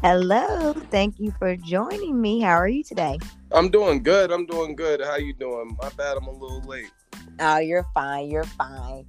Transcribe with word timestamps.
Hello. 0.00 0.74
Thank 0.92 1.18
you 1.18 1.34
for 1.40 1.56
joining 1.56 2.20
me. 2.20 2.38
How 2.40 2.52
are 2.52 2.68
you 2.68 2.84
today? 2.84 3.18
I'm 3.50 3.68
doing 3.68 4.00
good. 4.00 4.30
I'm 4.30 4.46
doing 4.46 4.76
good. 4.76 5.00
How 5.00 5.16
you 5.16 5.34
doing? 5.34 5.76
My 5.82 5.88
bad. 5.96 6.16
I'm 6.16 6.28
a 6.28 6.30
little 6.30 6.60
late. 6.60 6.92
Oh, 7.40 7.58
you're 7.58 7.84
fine. 7.94 8.30
You're 8.30 8.44
fine. 8.44 9.06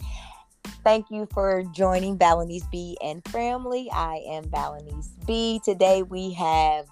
Thank 0.83 1.11
you 1.11 1.27
for 1.31 1.61
joining 1.73 2.17
Valenese 2.17 2.69
B 2.71 2.97
and 3.03 3.23
family. 3.27 3.87
I 3.93 4.23
am 4.29 4.45
Valenese 4.45 5.09
B. 5.27 5.61
Today 5.63 6.01
we 6.01 6.33
have 6.33 6.87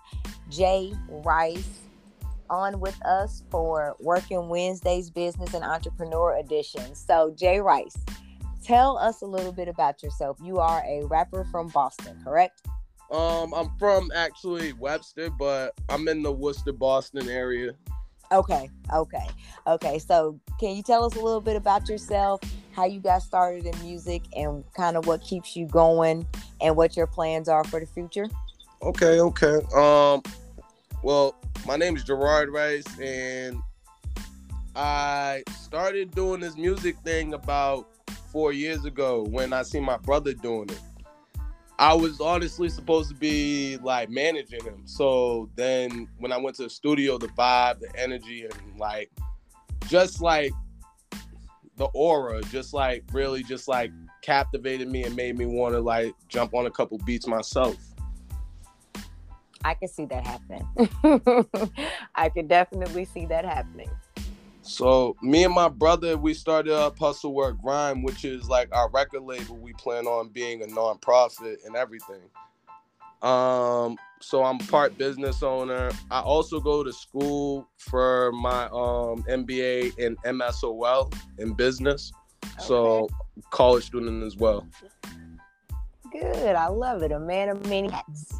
J. 0.47 0.93
Rice 1.09 1.79
on 2.51 2.79
with 2.79 3.03
us 3.03 3.41
for 3.49 3.95
Werking 3.99 4.47
Wednesdays 4.47 5.09
Business 5.09 5.55
and 5.55 5.63
Entrepreneur 5.63 6.37
Edition. 6.37 6.93
So, 6.93 7.33
J. 7.35 7.61
Rice, 7.61 7.97
tell 8.63 8.95
us 8.99 9.23
a 9.23 9.25
little 9.25 9.51
bit 9.51 9.67
about 9.67 10.03
yourself. 10.03 10.37
You 10.39 10.59
are 10.59 10.83
a 10.85 11.03
rapper 11.07 11.45
from 11.45 11.69
Boston, 11.69 12.15
correct? 12.23 12.61
Um, 13.11 13.53
I'm 13.53 13.69
from 13.79 14.11
actually 14.13 14.73
Webster, 14.73 15.29
but 15.29 15.73
I'm 15.89 16.07
in 16.07 16.23
the 16.23 16.31
Worcester, 16.31 16.73
Boston 16.73 17.29
area. 17.29 17.73
Okay, 18.31 18.69
okay, 18.93 19.25
okay. 19.65 19.99
So, 19.99 20.37
can 20.59 20.75
you 20.75 20.83
tell 20.83 21.05
us 21.05 21.15
a 21.15 21.21
little 21.21 21.39
bit 21.39 21.55
about 21.55 21.87
yourself, 21.87 22.41
how 22.73 22.85
you 22.85 22.99
got 22.99 23.21
started 23.21 23.65
in 23.65 23.81
music, 23.81 24.23
and 24.35 24.63
kind 24.73 24.97
of 24.97 25.07
what 25.07 25.21
keeps 25.21 25.55
you 25.55 25.65
going, 25.67 26.27
and 26.59 26.75
what 26.75 26.97
your 26.97 27.07
plans 27.07 27.47
are 27.47 27.63
for 27.63 27.79
the 27.79 27.85
future? 27.85 28.27
Okay, 28.81 29.21
okay. 29.21 29.61
Um, 29.73 30.21
well, 31.01 31.35
my 31.65 31.77
name 31.77 31.95
is 31.95 32.03
Jerard 32.03 32.49
Rice, 32.49 32.83
and 32.99 33.61
I 34.75 35.43
started 35.61 36.11
doing 36.11 36.41
this 36.41 36.57
music 36.57 36.97
thing 37.05 37.33
about 37.33 37.87
four 38.31 38.51
years 38.51 38.83
ago 38.83 39.23
when 39.23 39.53
I 39.53 39.63
seen 39.63 39.83
my 39.83 39.97
brother 39.97 40.33
doing 40.33 40.69
it. 40.69 40.81
I 41.79 41.93
was 41.93 42.19
honestly 42.19 42.69
supposed 42.69 43.09
to 43.09 43.15
be 43.15 43.77
like 43.83 44.09
managing 44.09 44.63
him. 44.63 44.81
So 44.85 45.49
then 45.55 46.07
when 46.17 46.31
I 46.31 46.37
went 46.37 46.55
to 46.55 46.63
the 46.63 46.69
studio, 46.69 47.17
the 47.19 47.27
vibe, 47.27 47.79
the 47.79 47.95
energy, 47.99 48.45
and 48.45 48.79
like 48.79 49.11
just 49.87 50.21
like 50.21 50.51
the 51.75 51.85
aura, 51.93 52.41
just 52.43 52.73
like 52.73 53.03
really 53.11 53.43
just 53.43 53.67
like 53.67 53.91
captivated 54.23 54.87
me 54.87 55.03
and 55.03 55.15
made 55.15 55.37
me 55.37 55.45
want 55.45 55.75
to 55.75 55.79
like 55.79 56.13
jump 56.27 56.55
on 56.55 56.65
a 56.65 56.71
couple 56.71 56.97
beats 56.99 57.27
myself. 57.27 57.77
I 59.63 59.75
can 59.75 59.87
see 59.87 60.05
that 60.05 60.25
happening. 60.25 60.67
I 62.15 62.29
can 62.29 62.47
definitely 62.47 63.05
see 63.05 63.25
that 63.27 63.45
happening. 63.45 63.89
So 64.67 65.15
me 65.21 65.45
and 65.45 65.53
my 65.53 65.69
brother, 65.69 66.17
we 66.17 66.33
started 66.33 66.73
up 66.73 66.99
Hustle 66.99 67.33
Work 67.33 67.61
Grind, 67.61 68.03
which 68.03 68.25
is 68.25 68.49
like 68.49 68.67
our 68.75 68.89
record 68.89 69.23
label. 69.23 69.55
We 69.55 69.71
plan 69.73 70.07
on 70.07 70.27
being 70.27 70.61
a 70.61 70.65
nonprofit 70.65 71.65
and 71.65 71.75
everything. 71.75 72.21
Um, 73.21 73.97
so 74.19 74.43
I'm 74.43 74.57
part 74.57 74.97
business 74.97 75.41
owner. 75.41 75.91
I 76.11 76.19
also 76.19 76.59
go 76.59 76.83
to 76.83 76.91
school 76.91 77.67
for 77.77 78.31
my 78.33 78.65
um 78.65 79.23
MBA 79.29 79.97
in 79.97 80.17
MSOL 80.17 81.13
in 81.37 81.53
business. 81.53 82.11
Okay. 82.43 82.65
So 82.65 83.07
college 83.51 83.85
student 83.85 84.21
as 84.23 84.35
well. 84.35 84.67
Good. 86.11 86.55
I 86.55 86.67
love 86.67 87.03
it. 87.03 87.13
A 87.13 87.19
man 87.19 87.49
of 87.49 87.65
many 87.67 87.89
hats. 87.89 88.33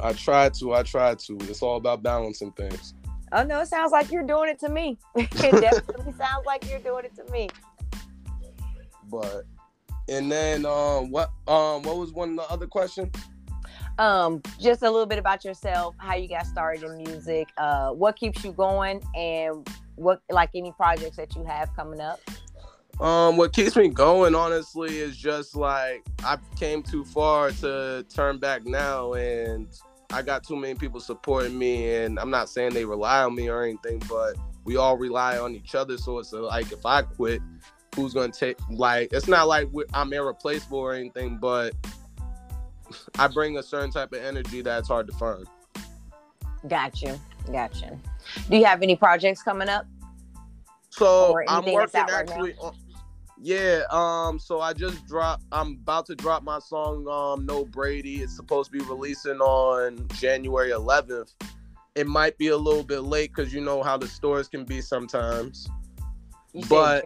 I 0.00 0.12
try 0.12 0.48
to. 0.48 0.74
I 0.74 0.84
try 0.84 1.14
to. 1.14 1.38
It's 1.42 1.60
all 1.60 1.76
about 1.76 2.02
balancing 2.02 2.52
things. 2.52 2.94
Oh 3.32 3.42
no, 3.42 3.60
it 3.60 3.68
sounds 3.68 3.92
like 3.92 4.10
you're 4.10 4.26
doing 4.26 4.50
it 4.50 4.58
to 4.60 4.68
me. 4.68 4.98
it 5.16 5.30
definitely 5.32 6.12
sounds 6.12 6.44
like 6.46 6.68
you're 6.68 6.80
doing 6.80 7.06
it 7.06 7.14
to 7.16 7.32
me. 7.32 7.48
But 9.10 9.44
and 10.08 10.30
then 10.30 10.66
um 10.66 11.10
what 11.10 11.30
um 11.48 11.82
what 11.82 11.96
was 11.96 12.12
one 12.12 12.30
of 12.30 12.36
the 12.36 12.52
other 12.52 12.66
questions? 12.66 13.14
Um, 13.98 14.40
just 14.58 14.82
a 14.82 14.90
little 14.90 15.06
bit 15.06 15.18
about 15.18 15.44
yourself, 15.44 15.94
how 15.98 16.14
you 16.14 16.28
got 16.28 16.46
started 16.46 16.82
in 16.82 16.96
music, 16.96 17.48
uh, 17.58 17.90
what 17.90 18.16
keeps 18.16 18.42
you 18.42 18.52
going, 18.52 19.02
and 19.14 19.68
what 19.96 20.22
like 20.30 20.50
any 20.54 20.72
projects 20.72 21.16
that 21.16 21.36
you 21.36 21.44
have 21.44 21.74
coming 21.76 22.00
up. 22.00 22.18
Um, 23.00 23.36
what 23.36 23.52
keeps 23.52 23.76
me 23.76 23.88
going, 23.88 24.34
honestly, 24.34 24.98
is 24.98 25.16
just 25.16 25.56
like 25.56 26.04
I 26.24 26.38
came 26.58 26.82
too 26.82 27.04
far 27.04 27.50
to 27.52 28.04
turn 28.08 28.38
back 28.38 28.64
now, 28.64 29.12
and 29.14 29.68
I 30.12 30.22
got 30.22 30.44
too 30.44 30.56
many 30.56 30.74
people 30.74 31.00
supporting 31.00 31.58
me, 31.58 31.94
and 31.94 32.18
I'm 32.18 32.30
not 32.30 32.48
saying 32.48 32.74
they 32.74 32.84
rely 32.84 33.22
on 33.22 33.34
me 33.34 33.48
or 33.48 33.62
anything, 33.62 34.02
but 34.08 34.34
we 34.64 34.76
all 34.76 34.96
rely 34.96 35.38
on 35.38 35.54
each 35.54 35.74
other. 35.74 35.96
So 35.96 36.18
it's 36.18 36.32
like 36.32 36.70
if 36.70 36.84
I 36.84 37.02
quit, 37.02 37.40
who's 37.96 38.12
gonna 38.14 38.32
take? 38.32 38.58
Like 38.70 39.12
it's 39.12 39.28
not 39.28 39.48
like 39.48 39.68
I'm 39.94 40.12
irreplaceable 40.12 40.78
or 40.78 40.92
anything, 40.92 41.38
but 41.38 41.74
I 43.18 43.26
bring 43.28 43.56
a 43.56 43.62
certain 43.62 43.90
type 43.90 44.12
of 44.12 44.22
energy 44.22 44.60
that's 44.60 44.88
hard 44.88 45.06
to 45.06 45.12
find. 45.14 45.46
Got 46.68 47.00
you, 47.02 47.18
got 47.50 47.80
you. 47.80 47.98
Do 48.50 48.56
you 48.56 48.64
have 48.66 48.82
any 48.82 48.96
projects 48.96 49.42
coming 49.42 49.68
up? 49.68 49.86
So 50.90 51.38
I'm 51.48 51.64
working 51.72 52.00
actually. 52.00 52.50
Right 52.52 52.58
on, 52.60 52.74
yeah, 53.42 53.82
um, 53.90 54.38
so 54.38 54.60
I 54.60 54.72
just 54.72 55.04
dropped 55.06 55.42
I'm 55.50 55.72
about 55.82 56.06
to 56.06 56.14
drop 56.14 56.44
my 56.44 56.60
song 56.60 57.08
um 57.08 57.44
No 57.44 57.64
Brady. 57.64 58.22
It's 58.22 58.36
supposed 58.36 58.72
to 58.72 58.78
be 58.78 58.84
releasing 58.84 59.40
on 59.40 60.06
January 60.14 60.70
11th. 60.70 61.34
It 61.94 62.06
might 62.06 62.38
be 62.38 62.48
a 62.48 62.56
little 62.56 62.84
bit 62.84 63.00
late 63.00 63.34
cuz 63.34 63.52
you 63.52 63.60
know 63.60 63.82
how 63.82 63.96
the 63.96 64.06
stores 64.06 64.48
can 64.48 64.64
be 64.64 64.80
sometimes. 64.80 65.68
You 66.52 66.64
but 66.68 67.04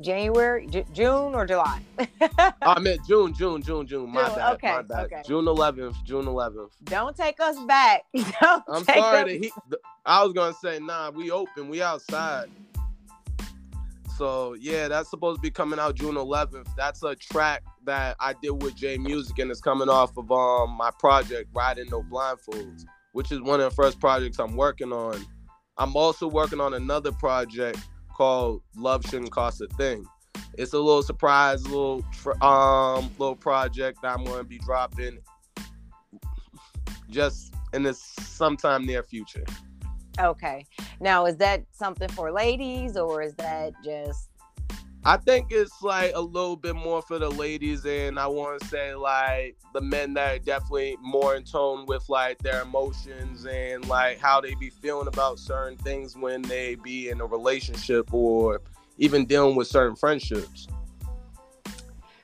January, 0.00 0.66
J- 0.66 0.86
June 0.92 1.34
or 1.34 1.46
July? 1.46 1.80
I 2.62 2.80
meant 2.80 3.00
June, 3.06 3.34
June, 3.34 3.62
June, 3.62 3.86
June. 3.86 4.10
My 4.10 4.26
June, 4.26 4.34
bad. 4.36 4.54
Okay, 4.54 4.68
my 4.70 4.82
bad. 4.82 5.04
Okay. 5.04 5.22
June 5.26 5.44
11th, 5.44 6.02
June 6.04 6.24
11th. 6.24 6.70
Don't 6.84 7.16
take 7.16 7.38
us 7.40 7.56
back. 7.66 8.02
Don't 8.14 8.64
I'm 8.68 8.84
sorry. 8.84 9.36
Us- 9.36 9.44
he, 9.44 9.52
I 10.04 10.24
was 10.24 10.32
gonna 10.32 10.54
say, 10.54 10.80
nah, 10.80 11.10
we 11.10 11.30
open, 11.30 11.68
we 11.68 11.82
outside. 11.82 12.50
So 14.16 14.54
yeah, 14.54 14.88
that's 14.88 15.10
supposed 15.10 15.38
to 15.38 15.42
be 15.42 15.50
coming 15.50 15.78
out 15.78 15.96
June 15.96 16.14
11th. 16.14 16.68
That's 16.76 17.02
a 17.02 17.16
track 17.16 17.62
that 17.84 18.16
I 18.20 18.34
did 18.34 18.62
with 18.62 18.76
J 18.76 18.96
Music, 18.96 19.38
and 19.40 19.50
it's 19.50 19.60
coming 19.60 19.88
off 19.88 20.16
of 20.16 20.30
um 20.30 20.70
my 20.70 20.90
project 20.98 21.50
Riding 21.52 21.88
No 21.90 22.02
Blindfolds, 22.02 22.84
which 23.12 23.32
is 23.32 23.40
one 23.40 23.60
of 23.60 23.70
the 23.70 23.74
first 23.74 23.98
projects 23.98 24.38
I'm 24.38 24.56
working 24.56 24.92
on. 24.92 25.24
I'm 25.78 25.96
also 25.96 26.28
working 26.28 26.60
on 26.60 26.74
another 26.74 27.10
project 27.10 27.78
called 28.14 28.62
Love 28.76 29.04
Shouldn't 29.04 29.32
Cost 29.32 29.60
a 29.60 29.66
Thing. 29.76 30.04
It's 30.56 30.72
a 30.72 30.78
little 30.78 31.02
surprise, 31.02 31.66
little 31.66 32.04
um 32.40 33.10
little 33.18 33.36
project 33.36 34.02
that 34.02 34.16
I'm 34.16 34.24
going 34.24 34.38
to 34.38 34.44
be 34.44 34.58
dropping 34.58 35.18
just 37.10 37.52
in 37.72 37.82
this 37.82 38.00
sometime 38.00 38.86
near 38.86 39.02
future. 39.02 39.44
Okay. 40.20 40.66
Now, 41.00 41.26
is 41.26 41.36
that 41.36 41.64
something 41.72 42.08
for 42.10 42.30
ladies 42.30 42.96
or 42.96 43.22
is 43.22 43.34
that 43.34 43.72
just? 43.84 44.30
I 45.06 45.18
think 45.18 45.48
it's 45.50 45.82
like 45.82 46.12
a 46.14 46.20
little 46.20 46.56
bit 46.56 46.74
more 46.74 47.02
for 47.02 47.18
the 47.18 47.28
ladies, 47.28 47.84
and 47.84 48.18
I 48.18 48.26
want 48.26 48.60
to 48.60 48.66
say 48.68 48.94
like 48.94 49.56
the 49.74 49.82
men 49.82 50.14
that 50.14 50.36
are 50.36 50.38
definitely 50.38 50.96
more 51.02 51.36
in 51.36 51.44
tone 51.44 51.84
with 51.84 52.08
like 52.08 52.38
their 52.38 52.62
emotions 52.62 53.44
and 53.44 53.86
like 53.86 54.18
how 54.18 54.40
they 54.40 54.54
be 54.54 54.70
feeling 54.70 55.06
about 55.06 55.38
certain 55.38 55.76
things 55.76 56.16
when 56.16 56.40
they 56.40 56.76
be 56.76 57.10
in 57.10 57.20
a 57.20 57.26
relationship 57.26 58.14
or 58.14 58.62
even 58.96 59.26
dealing 59.26 59.56
with 59.56 59.66
certain 59.66 59.94
friendships. 59.94 60.68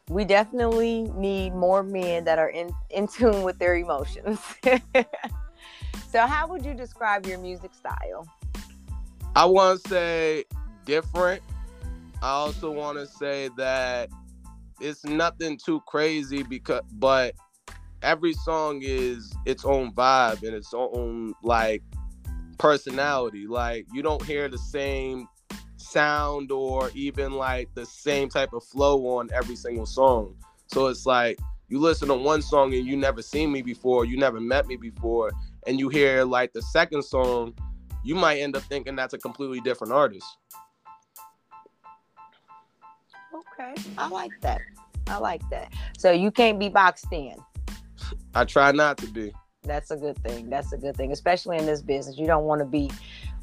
We 0.09 0.25
definitely 0.25 1.03
need 1.15 1.55
more 1.55 1.83
men 1.83 2.25
that 2.25 2.39
are 2.39 2.49
in, 2.49 2.73
in 2.89 3.09
tune 3.09 3.43
with 3.43 3.59
their 3.59 3.77
emotions. 3.77 4.41
So, 6.11 6.27
how 6.27 6.47
would 6.49 6.65
you 6.65 6.75
describe 6.75 7.27
your 7.27 7.39
music 7.39 7.73
style? 7.75 8.27
I 9.37 9.45
want 9.45 9.83
to 9.83 9.89
say 9.89 10.45
different. 10.85 11.43
I 12.23 12.31
also 12.31 12.71
want 12.71 12.99
to 12.99 13.07
say 13.07 13.49
that 13.57 14.11
it's 14.81 15.05
nothing 15.05 15.57
too 15.57 15.81
crazy 15.87 16.43
because, 16.43 16.83
but 16.93 17.35
every 18.03 18.33
song 18.33 18.81
is 18.83 19.33
its 19.47 19.65
own 19.65 19.93
vibe 19.93 20.43
and 20.43 20.55
its 20.55 20.73
own 20.75 21.35
like 21.43 21.83
personality. 22.59 23.47
Like 23.47 23.87
you 23.93 24.03
don't 24.03 24.25
hear 24.25 24.49
the 24.49 24.59
same 24.59 25.29
sound 25.77 26.51
or 26.53 26.91
even 26.95 27.33
like 27.33 27.69
the 27.75 27.87
same 27.87 28.29
type 28.29 28.53
of 28.53 28.65
flow 28.65 29.19
on 29.19 29.31
every 29.33 29.57
single 29.57 29.87
song. 29.87 30.35
So 30.67 30.89
it's 30.89 31.07
like 31.07 31.39
you 31.69 31.79
listen 31.79 32.09
to 32.09 32.15
one 32.15 32.43
song 32.43 32.75
and 32.75 32.87
you 32.87 32.97
never 32.97 33.23
seen 33.23 33.53
me 33.53 33.63
before, 33.63 34.05
you 34.05 34.17
never 34.17 34.41
met 34.41 34.67
me 34.67 34.77
before, 34.77 35.31
and 35.67 35.79
you 35.79 35.89
hear 35.89 36.25
like 36.25 36.53
the 36.53 36.63
second 36.63 37.03
song, 37.03 37.55
you 38.03 38.15
might 38.15 38.39
end 38.39 38.57
up 38.57 38.63
thinking 38.65 38.97
that's 38.97 39.15
a 39.15 39.19
completely 39.19 39.61
different 39.61 39.93
artist. 39.93 40.27
Okay, 43.35 43.75
I 43.99 44.09
like 44.09 44.33
that. 44.41 44.61
I 45.07 45.19
like 45.19 45.43
that. 45.51 45.73
So 45.99 46.13
you 46.13 46.31
can't 46.31 46.59
be 46.59 46.69
boxed 46.69 47.13
in. 47.13 47.35
I 48.35 48.45
try 48.45 48.73
not 48.73 48.97
to 48.99 49.07
be. 49.07 49.33
That's 49.65 49.91
a 49.91 49.97
good 49.97 50.19
thing. 50.23 50.49
That's 50.49 50.73
a 50.73 50.79
good 50.79 50.97
thing, 50.97 51.13
especially 51.13 51.59
in 51.59 51.67
this 51.67 51.83
business. 51.83 52.17
You 52.17 52.27
don't 52.27 52.45
want 52.45 52.61
to 52.61 52.65
be 52.65 52.91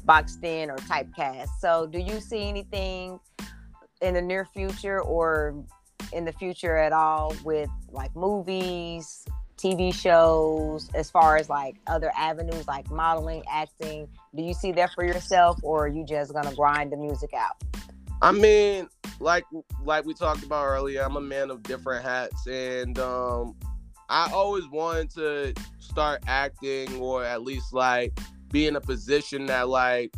boxed 0.04 0.42
in 0.42 0.70
or 0.70 0.76
typecast. 0.78 1.48
So, 1.60 1.86
do 1.86 1.98
you 1.98 2.20
see 2.20 2.48
anything 2.48 3.20
in 4.00 4.14
the 4.14 4.22
near 4.22 4.44
future 4.44 5.00
or 5.00 5.54
in 6.12 6.24
the 6.24 6.32
future 6.32 6.76
at 6.76 6.92
all 6.92 7.34
with 7.44 7.70
like 7.90 8.14
movies, 8.16 9.24
TV 9.58 9.92
shows, 9.92 10.88
as 10.94 11.10
far 11.10 11.36
as 11.36 11.48
like 11.48 11.76
other 11.86 12.12
avenues 12.16 12.66
like 12.66 12.90
modeling, 12.90 13.42
acting? 13.50 14.08
Do 14.34 14.42
you 14.42 14.54
see 14.54 14.72
that 14.72 14.92
for 14.94 15.04
yourself, 15.04 15.58
or 15.62 15.84
are 15.84 15.88
you 15.88 16.04
just 16.04 16.32
gonna 16.32 16.54
grind 16.54 16.92
the 16.92 16.96
music 16.96 17.30
out? 17.34 17.62
I 18.22 18.32
mean, 18.32 18.88
like 19.20 19.44
like 19.84 20.04
we 20.04 20.14
talked 20.14 20.42
about 20.44 20.64
earlier, 20.64 21.02
I'm 21.02 21.16
a 21.16 21.20
man 21.20 21.50
of 21.50 21.62
different 21.62 22.04
hats, 22.04 22.46
and 22.46 22.98
um, 22.98 23.56
I 24.08 24.30
always 24.32 24.66
wanted 24.68 25.10
to 25.10 25.54
start 25.80 26.22
acting, 26.26 27.00
or 27.00 27.24
at 27.24 27.42
least 27.42 27.72
like 27.72 28.18
be 28.50 28.66
in 28.66 28.76
a 28.76 28.80
position 28.80 29.46
that 29.46 29.68
like 29.68 30.14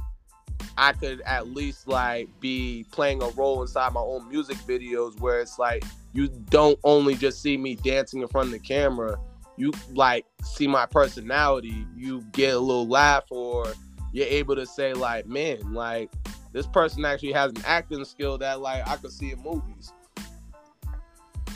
I 0.77 0.93
could 0.93 1.21
at 1.23 1.49
least 1.49 1.89
like 1.89 2.29
be 2.41 2.85
playing 2.91 3.23
a 3.23 3.29
role 3.31 3.63
inside 3.63 3.93
my 3.93 4.01
own 4.01 4.29
music 4.29 4.57
videos 4.59 5.19
where 5.21 5.41
it's 5.41 5.59
like 5.59 5.85
you 6.13 6.29
don't 6.29 6.79
only 6.85 7.15
just 7.15 7.43
see 7.43 7.57
me 7.57 7.75
dancing 7.75 8.23
in 8.23 8.29
front 8.29 8.47
of 8.47 8.53
the 8.53 8.59
camera, 8.59 9.19
you 9.61 9.73
like 9.93 10.25
see 10.43 10.67
my 10.67 10.87
personality, 10.87 11.87
you 11.95 12.23
get 12.33 12.55
a 12.55 12.59
little 12.59 12.89
laugh 12.89 13.25
or 13.31 13.67
you're 14.12 14.27
able 14.27 14.57
to 14.57 14.65
say 14.65 14.95
like, 14.95 15.27
man, 15.27 15.75
like 15.75 16.11
this 16.53 16.67
person 16.67 17.05
actually 17.05 17.33
has 17.33 17.53
an 17.53 17.62
acting 17.67 18.05
skill 18.05 18.39
that 18.39 18.61
like 18.61 18.89
I 18.89 18.97
could 18.97 19.12
see 19.12 19.33
in 19.33 19.43
movies. 19.43 19.93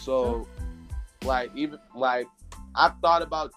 So 0.02 0.46
like 1.24 1.50
even 1.54 1.78
like 1.94 2.26
I've 2.74 2.92
thought 3.00 3.22
about 3.22 3.52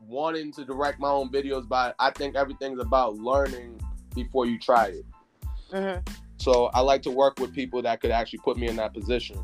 wanting 0.00 0.52
to 0.52 0.64
direct 0.64 0.98
my 0.98 1.10
own 1.10 1.30
videos, 1.30 1.68
but 1.68 1.94
I 1.98 2.10
think 2.12 2.34
everything's 2.34 2.80
about 2.80 3.16
learning 3.16 3.78
before 4.14 4.46
you 4.46 4.58
try 4.58 4.86
it. 4.86 5.04
Mm-hmm. 5.70 6.14
So 6.38 6.66
I 6.66 6.80
like 6.80 7.02
to 7.02 7.10
work 7.10 7.38
with 7.40 7.52
people 7.52 7.82
that 7.82 8.00
could 8.00 8.10
actually 8.10 8.38
put 8.38 8.56
me 8.56 8.68
in 8.68 8.76
that 8.76 8.94
position. 8.94 9.38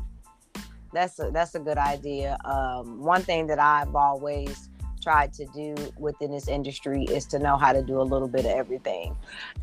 That's 0.93 1.19
a, 1.19 1.31
that's 1.31 1.55
a 1.55 1.59
good 1.59 1.77
idea. 1.77 2.37
Um, 2.45 3.01
one 3.01 3.21
thing 3.21 3.47
that 3.47 3.59
I've 3.59 3.95
always 3.95 4.69
tried 5.03 5.33
to 5.33 5.45
do 5.47 5.75
within 5.97 6.31
this 6.31 6.47
industry 6.47 7.03
is 7.03 7.25
to 7.25 7.37
know 7.37 7.57
how 7.57 7.73
to 7.73 7.83
do 7.83 7.99
a 7.99 8.03
little 8.03 8.27
bit 8.27 8.45
of 8.45 8.51
everything. 8.51 9.15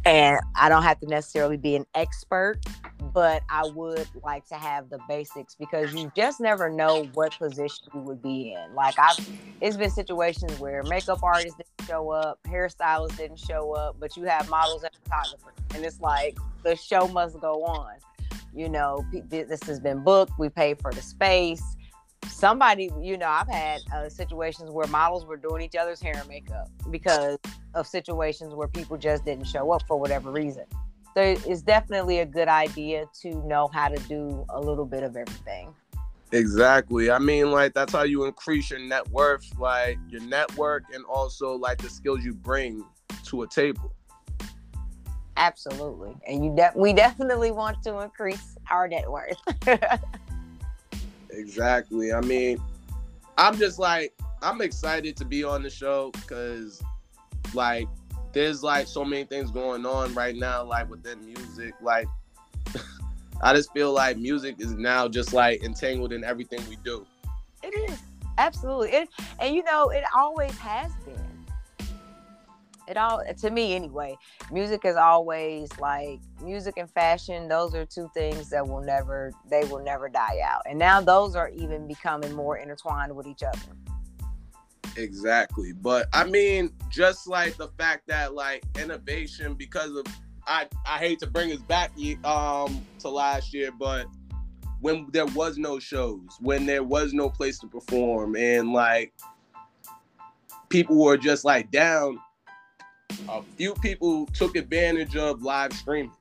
And 0.05 0.39
I 0.55 0.69
don't 0.69 0.83
have 0.83 1.01
to 1.01 1.07
necessarily 1.07 1.57
be 1.57 1.77
an 1.77 1.87
expert, 1.95 2.61
but 3.15 3.43
I 3.49 3.67
would 3.75 4.07
like 4.23 4.47
to 4.49 4.57
have 4.57 4.91
the 4.91 4.99
basics 5.09 5.55
because 5.55 5.95
you 5.95 6.13
just 6.15 6.41
never 6.41 6.69
know 6.69 7.09
what 7.15 7.37
position 7.39 7.89
you 7.95 8.01
would 8.01 8.23
be 8.23 8.53
in. 8.53 8.75
Like 8.75 8.99
I've 8.99 9.19
it's 9.61 9.77
been 9.77 9.91
situations 9.91 10.59
where 10.61 10.83
makeup 10.85 11.23
artists 11.23 11.57
didn't 11.57 11.89
show 11.89 12.11
up, 12.11 12.39
hairstylists 12.47 13.17
didn't 13.17 13.39
show 13.39 13.73
up, 13.73 13.97
but 13.99 14.17
you 14.17 14.25
have 14.25 14.49
models 14.49 14.83
and 14.83 14.93
photographers. 15.05 15.55
And 15.75 15.85
it's 15.85 16.01
like 16.01 16.37
the 16.63 16.77
show 16.77 17.09
must 17.09 17.41
go 17.41 17.65
on. 17.65 17.95
You 18.55 18.69
know, 18.69 19.05
this 19.29 19.63
has 19.65 19.81
been 19.81 20.03
booked, 20.03 20.33
we 20.39 20.49
paid 20.49 20.81
for 20.81 20.93
the 20.93 21.03
space 21.03 21.63
somebody, 22.29 22.91
you 23.01 23.17
know, 23.19 23.29
I've 23.29 23.49
had 23.49 23.81
uh, 23.95 24.09
situations 24.09 24.71
where 24.71 24.87
models 24.87 25.27
were 25.27 25.37
doing 25.37 25.63
each 25.63 25.77
other's 25.77 26.01
hair 26.01 26.15
and 26.17 26.29
makeup 26.29 26.69
because 26.91 27.39
of 27.75 27.87
situations 27.87 28.55
where 28.55 28.69
people 28.69 28.97
just 28.97 29.25
didn't 29.25 29.45
show 29.47 29.71
up 29.73 29.83
for 29.87 29.99
whatever 29.99 30.31
reason. 30.31 30.65
So 31.15 31.23
it's 31.23 31.63
definitely 31.63 32.21
a 32.21 32.27
good 32.27 32.49
idea 32.49 33.07
to 33.23 33.47
know 33.47 33.69
how 33.73 33.89
to 33.89 33.97
do 34.09 34.45
a 34.49 34.61
little 34.61 34.87
bit 34.87 35.03
of 35.03 35.17
everything. 35.17 35.75
Exactly. 36.33 37.11
I 37.11 37.19
mean, 37.19 37.51
like 37.51 37.75
that's 37.75 37.93
how 37.93 38.05
you 38.05 38.25
increase 38.25 38.71
your 38.71 38.79
net 38.79 39.09
worth, 39.11 39.59
like 39.59 39.99
your 40.09 40.23
network, 40.23 40.85
and 40.95 41.05
also 41.05 41.57
like 41.57 41.79
the 41.79 41.91
skills 41.91 42.25
you 42.25 42.33
bring 42.33 42.85
to 43.25 43.43
a 43.43 43.49
table. 43.49 43.93
Absolutely, 45.37 46.15
and 46.27 46.45
you 46.45 46.55
de- 46.55 46.73
we 46.75 46.93
definitely 46.93 47.51
want 47.51 47.83
to 47.85 48.01
increase 48.01 48.57
our 48.71 48.89
net 48.89 49.11
worth. 49.11 49.39
Exactly. 51.33 52.13
I 52.13 52.21
mean, 52.21 52.61
I'm 53.39 53.57
just 53.57 53.79
like 53.79 54.15
I'm 54.43 54.61
excited 54.61 55.17
to 55.17 55.25
be 55.25 55.45
on 55.45 55.63
the 55.63 55.71
show 55.71 56.11
because 56.13 56.83
like 57.55 57.89
there's 58.33 58.63
like 58.63 58.87
so 58.87 59.05
many 59.05 59.25
things 59.25 59.51
going 59.51 59.87
on 59.87 60.15
right 60.15 60.37
now, 60.37 60.65
like 60.65 60.89
within 60.91 61.25
music. 61.25 61.75
Like 61.81 62.07
I 63.43 63.55
just 63.55 63.73
feel 63.73 63.93
like 63.93 64.19
music 64.19 64.57
is 64.59 64.73
now 64.73 65.09
just 65.09 65.33
like 65.33 65.63
entangled 65.63 66.13
in 66.13 66.25
everything 66.25 66.61
we 66.69 66.77
do. 66.85 67.07
It 67.63 67.91
is 67.91 67.99
absolutely, 68.39 68.91
it, 68.91 69.09
and 69.39 69.55
you 69.55 69.63
know 69.65 69.91
it 69.91 70.05
always 70.15 70.57
has 70.59 70.91
it 72.91 72.97
all 72.97 73.23
to 73.39 73.51
me 73.51 73.75
anyway. 73.75 74.17
Music 74.51 74.85
is 74.85 74.97
always 74.97 75.69
like 75.79 76.21
music 76.43 76.75
and 76.77 76.91
fashion 76.91 77.49
those 77.49 77.75
are 77.75 77.87
two 77.87 78.11
things 78.15 78.51
that 78.51 78.67
will 78.67 78.81
never 78.83 79.33
they 79.49 79.65
will 79.65 79.83
never 79.83 80.09
die 80.09 80.41
out. 80.45 80.63
And 80.67 80.79
now 80.79 81.01
those 81.01 81.37
are 81.37 81.49
even 81.51 81.87
becoming 81.87 82.33
more 82.35 82.59
intertwined 82.59 83.15
with 83.15 83.27
each 83.27 83.43
other. 83.43 83.59
Exactly. 84.97 85.73
But 85.73 86.09
i 86.13 86.25
mean 86.25 86.73
just 86.89 87.29
like 87.29 87.57
the 87.57 87.69
fact 87.79 88.09
that 88.09 88.35
like 88.35 88.65
innovation 88.79 89.55
because 89.55 89.95
of 89.95 90.05
i 90.47 90.67
i 90.87 90.99
hate 90.99 91.19
to 91.21 91.27
bring 91.27 91.53
us 91.53 91.61
back 91.61 91.93
um 92.25 92.85
to 92.99 93.09
last 93.09 93.55
year 93.55 93.71
but 93.79 94.07
when 94.81 95.07
there 95.13 95.27
was 95.27 95.59
no 95.59 95.79
shows 95.79 96.21
when 96.41 96.67
there 96.67 96.83
was 96.83 97.13
no 97.13 97.29
place 97.29 97.59
to 97.59 97.67
perform 97.67 98.35
and 98.35 98.73
like 98.73 99.13
people 100.71 100.97
were 100.97 101.17
just 101.17 101.45
like 101.45 101.71
down 101.71 102.19
a 103.31 103.43
few 103.57 103.75
people 103.75 104.27
took 104.27 104.57
advantage 104.57 105.17
of 105.17 105.43
live 105.43 105.73
streaming. 105.73 106.13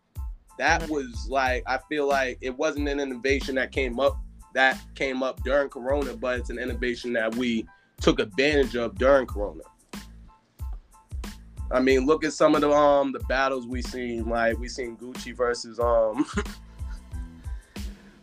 That 0.57 0.81
mm-hmm. 0.81 0.94
was 0.94 1.27
like 1.29 1.63
I 1.67 1.79
feel 1.89 2.07
like 2.07 2.38
it 2.41 2.56
wasn't 2.56 2.88
an 2.89 3.00
innovation 3.00 3.56
that 3.56 3.71
came 3.71 4.00
up 4.00 4.17
that 4.53 4.79
came 4.95 5.23
up 5.23 5.41
during 5.44 5.69
Corona, 5.69 6.15
but 6.15 6.39
it's 6.39 6.50
an 6.50 6.59
innovation 6.59 7.13
that 7.13 7.35
we 7.35 7.67
took 8.01 8.19
advantage 8.19 8.75
of 8.75 8.97
during 8.97 9.25
Corona. 9.25 9.63
I 11.71 11.79
mean, 11.79 12.06
look 12.06 12.23
at 12.23 12.33
some 12.33 12.56
of 12.56 12.61
the 12.61 12.71
um 12.71 13.11
the 13.11 13.19
battles 13.21 13.67
we 13.67 13.81
seen. 13.81 14.27
Like 14.27 14.57
we 14.57 14.67
seen 14.67 14.97
Gucci 14.97 15.35
versus 15.35 15.79
um 15.79 16.25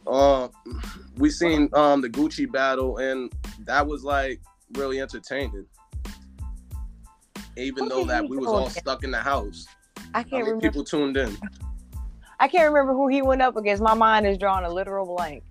uh, 0.07 0.49
we 1.17 1.31
seen 1.31 1.69
um 1.73 2.01
the 2.01 2.11
Gucci 2.11 2.51
battle, 2.51 2.99
and 2.99 3.33
that 3.65 3.87
was 3.87 4.05
like 4.05 4.41
really 4.75 5.01
entertaining 5.01 5.67
even 7.57 7.89
though 7.89 8.05
that 8.05 8.29
we 8.29 8.37
was 8.37 8.49
all 8.49 8.71
stuck 8.71 9.05
in 9.05 9.11
the 9.11 9.19
house. 9.19 9.67
I 10.15 10.23
can't 10.23 10.45
remember. 10.45 10.61
People 10.61 10.85
tuned 10.85 11.17
in. 11.17 11.37
I 12.41 12.49
can't 12.49 12.71
remember 12.71 12.93
who 12.93 13.09
he 13.09 13.23
went 13.23 13.41
up 13.41 13.57
against. 13.57 13.83
My 13.83 13.95
mind 13.95 14.27
is 14.27 14.37
drawing 14.37 14.65
a 14.65 14.71
literal 14.71 15.07
blank. 15.07 15.43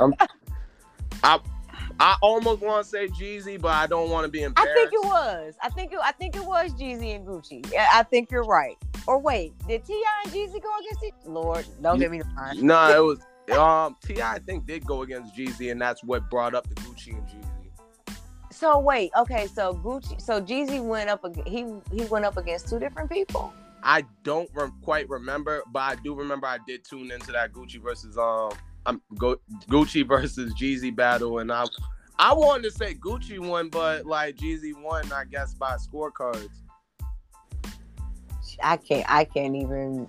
I 1.24 1.40
I 2.00 2.16
almost 2.22 2.62
want 2.62 2.84
to 2.84 2.88
say 2.88 3.08
Jeezy, 3.08 3.60
but 3.60 3.72
I 3.72 3.86
don't 3.86 4.10
want 4.10 4.24
to 4.24 4.30
be 4.30 4.42
embarrassed. 4.42 4.70
I 4.70 4.74
think 4.74 4.92
it 4.92 5.06
was. 5.06 5.54
I 5.60 5.68
think 5.68 5.92
it. 5.92 5.98
I 6.02 6.12
think 6.12 6.36
it 6.36 6.44
was 6.44 6.72
Jeezy 6.74 7.16
and 7.16 7.26
Gucci. 7.26 7.68
Yeah, 7.72 7.88
I 7.92 8.04
think 8.04 8.30
you're 8.30 8.44
right. 8.44 8.76
Or 9.06 9.18
wait, 9.18 9.54
did 9.66 9.84
T.I. 9.84 10.22
and 10.24 10.32
Jeezy 10.32 10.62
go 10.62 10.70
against 10.78 11.04
each? 11.04 11.14
Lord, 11.24 11.66
don't 11.82 11.98
get 11.98 12.10
me 12.10 12.22
wrong. 12.36 12.64
No, 12.64 12.96
it 12.96 13.04
was 13.04 13.18
um 13.58 13.96
Ti. 14.04 14.22
I 14.22 14.38
think 14.38 14.66
did 14.66 14.86
go 14.86 15.02
against 15.02 15.34
Jeezy, 15.34 15.72
and 15.72 15.80
that's 15.80 16.04
what 16.04 16.30
brought 16.30 16.54
up 16.54 16.68
the 16.68 16.74
Gucci 16.76 17.14
and 17.14 17.26
Jeezy. 17.26 17.47
So 18.58 18.80
wait, 18.80 19.12
okay, 19.16 19.46
so 19.46 19.72
Gucci, 19.72 20.20
so 20.20 20.42
Jeezy 20.42 20.84
went 20.84 21.08
up. 21.08 21.24
He 21.46 21.64
he 21.92 22.04
went 22.06 22.24
up 22.24 22.36
against 22.36 22.68
two 22.68 22.80
different 22.80 23.08
people. 23.08 23.52
I 23.84 24.04
don't 24.24 24.50
re- 24.52 24.72
quite 24.82 25.08
remember, 25.08 25.62
but 25.70 25.78
I 25.78 25.94
do 26.02 26.12
remember 26.12 26.48
I 26.48 26.58
did 26.66 26.84
tune 26.84 27.12
into 27.12 27.30
that 27.30 27.52
Gucci 27.52 27.80
versus 27.80 28.18
um 28.18 28.50
I'm 28.84 29.00
Go- 29.16 29.38
Gucci 29.68 30.04
versus 30.04 30.52
Jeezy 30.54 30.94
battle, 30.94 31.38
and 31.38 31.52
I 31.52 31.66
I 32.18 32.32
wanted 32.34 32.64
to 32.64 32.70
say 32.72 32.94
Gucci 32.94 33.38
won, 33.38 33.68
but 33.68 34.06
like 34.06 34.34
Jeezy 34.34 34.72
won, 34.82 35.04
I 35.12 35.22
guess 35.22 35.54
by 35.54 35.76
scorecards. 35.76 36.50
I 38.60 38.76
can't 38.76 39.08
I 39.08 39.22
can't 39.22 39.54
even 39.54 40.08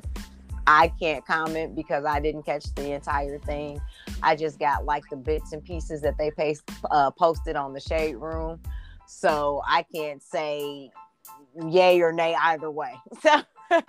I 0.72 0.94
can't 1.00 1.26
comment 1.26 1.76
because 1.76 2.06
I 2.06 2.20
didn't 2.20 2.44
catch 2.44 2.64
the 2.76 2.92
entire 2.92 3.40
thing. 3.40 3.82
I 4.22 4.36
just 4.36 4.60
got 4.60 4.86
like 4.86 5.04
the 5.10 5.16
bits 5.16 5.52
and 5.52 5.66
pieces 5.66 6.00
that 6.02 6.16
they 6.20 6.30
paste, 6.30 6.62
uh, 6.92 7.10
posted 7.10 7.56
on 7.56 7.74
the 7.74 7.80
shade 7.80 8.18
room. 8.18 8.62
So 9.08 9.64
I 9.68 9.84
can't 9.92 10.22
say 10.22 10.92
yay 11.68 12.00
or 12.02 12.12
nay 12.14 12.36
either 12.36 12.70
way. 12.70 12.94
So 13.72 13.82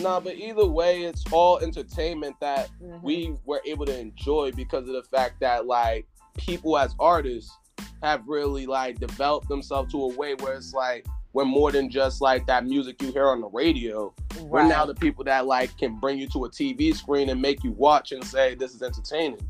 no, 0.00 0.20
but 0.20 0.34
either 0.34 0.66
way, 0.66 1.04
it's 1.04 1.22
all 1.30 1.58
entertainment 1.58 2.34
that 2.40 2.68
mm-hmm. 2.82 3.04
we 3.04 3.36
were 3.44 3.60
able 3.64 3.86
to 3.86 3.96
enjoy 3.96 4.50
because 4.50 4.88
of 4.88 4.94
the 4.94 5.04
fact 5.04 5.38
that 5.38 5.66
like 5.66 6.08
people 6.36 6.76
as 6.76 6.96
artists 6.98 7.56
have 8.02 8.26
really 8.26 8.66
like 8.66 8.98
developed 8.98 9.48
themselves 9.48 9.92
to 9.92 10.02
a 10.02 10.08
way 10.16 10.34
where 10.34 10.54
it's 10.54 10.74
like 10.74 11.06
we're 11.34 11.44
more 11.44 11.72
than 11.72 11.90
just 11.90 12.22
like 12.22 12.46
that 12.46 12.64
music 12.64 13.02
you 13.02 13.10
hear 13.12 13.26
on 13.26 13.40
the 13.40 13.48
radio. 13.48 14.14
Right. 14.36 14.44
We're 14.44 14.68
now 14.68 14.86
the 14.86 14.94
people 14.94 15.24
that 15.24 15.46
like 15.46 15.76
can 15.76 15.98
bring 15.98 16.16
you 16.16 16.28
to 16.28 16.44
a 16.44 16.48
TV 16.48 16.94
screen 16.94 17.28
and 17.28 17.42
make 17.42 17.62
you 17.64 17.72
watch 17.72 18.12
and 18.12 18.24
say 18.24 18.54
this 18.54 18.72
is 18.72 18.82
entertaining. 18.82 19.40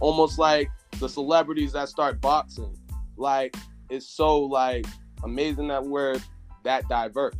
Almost 0.00 0.38
like 0.38 0.70
the 0.98 1.08
celebrities 1.08 1.72
that 1.74 1.90
start 1.90 2.20
boxing. 2.20 2.74
Like 3.18 3.54
it's 3.90 4.06
so 4.06 4.40
like 4.40 4.86
amazing 5.22 5.68
that 5.68 5.84
we're 5.84 6.16
that 6.64 6.88
diverse. 6.88 7.36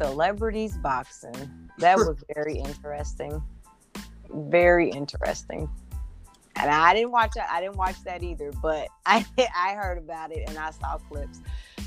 Celebrities 0.00 0.78
boxing. 0.78 1.68
That 1.78 1.96
was 1.98 2.22
very 2.34 2.56
interesting. 2.56 3.42
Very 4.30 4.90
interesting. 4.90 5.68
And 6.56 6.70
I 6.70 6.94
didn't 6.94 7.12
watch. 7.12 7.32
I 7.50 7.60
didn't 7.60 7.76
watch 7.76 8.02
that 8.04 8.22
either, 8.22 8.52
but 8.62 8.88
I 9.06 9.24
I 9.38 9.74
heard 9.74 9.98
about 9.98 10.32
it 10.32 10.48
and 10.48 10.58
I 10.58 10.70
saw 10.70 10.98
clips. 10.98 11.40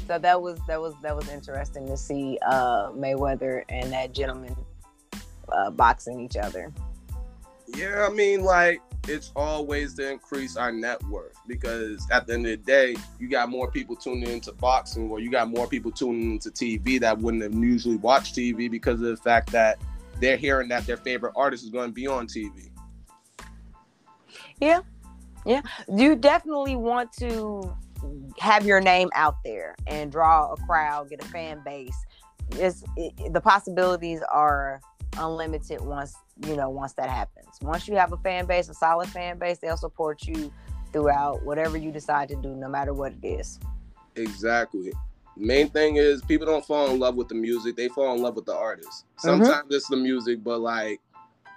So 0.08 0.20
that 0.20 0.42
was 0.42 0.60
that 0.68 0.80
was 0.80 0.94
that 1.02 1.16
was 1.16 1.30
interesting 1.30 1.88
to 1.88 1.98
see 1.98 2.38
uh, 2.46 2.92
Mayweather 2.92 3.64
and 3.70 3.92
that 3.92 4.14
gentleman 4.14 4.56
uh, 5.50 5.72
boxing 5.72 6.20
each 6.20 6.38
other. 6.38 6.72
Yeah, 7.76 8.08
I 8.08 8.14
mean, 8.14 8.44
like 8.44 8.82
it's 9.08 9.32
always 9.36 9.94
to 9.96 10.12
increase 10.12 10.58
our 10.58 10.72
net 10.72 11.02
worth 11.06 11.38
because 11.48 12.06
at 12.12 12.28
the 12.28 12.34
end 12.34 12.46
of 12.46 12.52
the 12.52 12.58
day, 12.58 12.96
you 13.20 13.28
got 13.28 13.50
more 13.50 13.70
people 13.70 13.96
tuning 13.96 14.30
into 14.30 14.52
boxing 14.54 15.10
or 15.10 15.20
you 15.20 15.30
got 15.30 15.50
more 15.50 15.68
people 15.68 15.92
tuning 15.92 16.34
into 16.34 16.50
TV 16.50 17.00
that 17.00 17.18
wouldn't 17.18 17.44
have 17.44 17.56
usually 17.56 17.98
watched 17.98 18.36
TV 18.36 18.70
because 18.70 19.02
of 19.02 19.08
the 19.08 19.18
fact 19.18 19.52
that 19.52 19.80
they're 20.20 20.38
hearing 20.38 20.70
that 20.70 20.86
their 20.86 20.98
favorite 20.98 21.34
artist 21.36 21.64
is 21.64 21.70
going 21.70 21.90
to 21.90 21.94
be 21.94 22.08
on 22.08 22.28
TV. 22.28 22.70
Yeah. 24.60 24.82
Yeah. 25.46 25.62
You 25.94 26.16
definitely 26.16 26.76
want 26.76 27.12
to 27.14 27.76
have 28.40 28.66
your 28.66 28.82
name 28.82 29.10
out 29.14 29.38
there 29.44 29.76
and 29.88 30.12
draw 30.12 30.54
a 30.54 30.58
crowd, 30.66 31.10
get 31.10 31.24
a 31.24 31.28
fan 31.28 31.62
base. 31.64 31.96
It's 32.52 32.84
it, 32.96 33.34
the 33.34 33.42
possibilities 33.42 34.22
are 34.32 34.82
unlimited 35.18 35.82
once 35.82 36.14
you 36.46 36.56
know 36.56 36.70
once 36.70 36.94
that 36.94 37.10
happens. 37.10 37.48
Once 37.62 37.88
you 37.88 37.96
have 37.96 38.14
a 38.14 38.18
fan 38.18 38.46
base, 38.46 38.70
a 38.70 38.74
solid 38.74 39.10
fan 39.10 39.38
base, 39.40 39.58
they'll 39.60 39.78
support 39.78 40.28
you 40.28 40.52
throughout 40.92 41.44
whatever 41.44 41.78
you 41.78 41.92
decide 41.92 42.30
to 42.30 42.36
do, 42.36 42.50
no 42.50 42.70
matter 42.70 42.94
what 42.94 43.14
it 43.22 43.28
is. 43.28 43.60
Exactly. 44.16 44.92
Main 45.38 45.70
thing 45.70 45.98
is 45.98 46.22
people 46.22 46.46
don't 46.46 46.66
fall 46.66 46.90
in 46.92 47.00
love 47.00 47.16
with 47.16 47.28
the 47.28 47.36
music; 47.36 47.76
they 47.76 47.90
fall 47.90 48.14
in 48.16 48.22
love 48.22 48.36
with 48.36 48.46
the 48.46 48.56
artist. 48.56 49.06
Mm-hmm. 49.18 49.28
Sometimes 49.28 49.66
mm-hmm. 49.66 49.74
it's 49.74 49.90
the 49.90 49.98
music, 49.98 50.44
but 50.44 50.60
like 50.60 51.02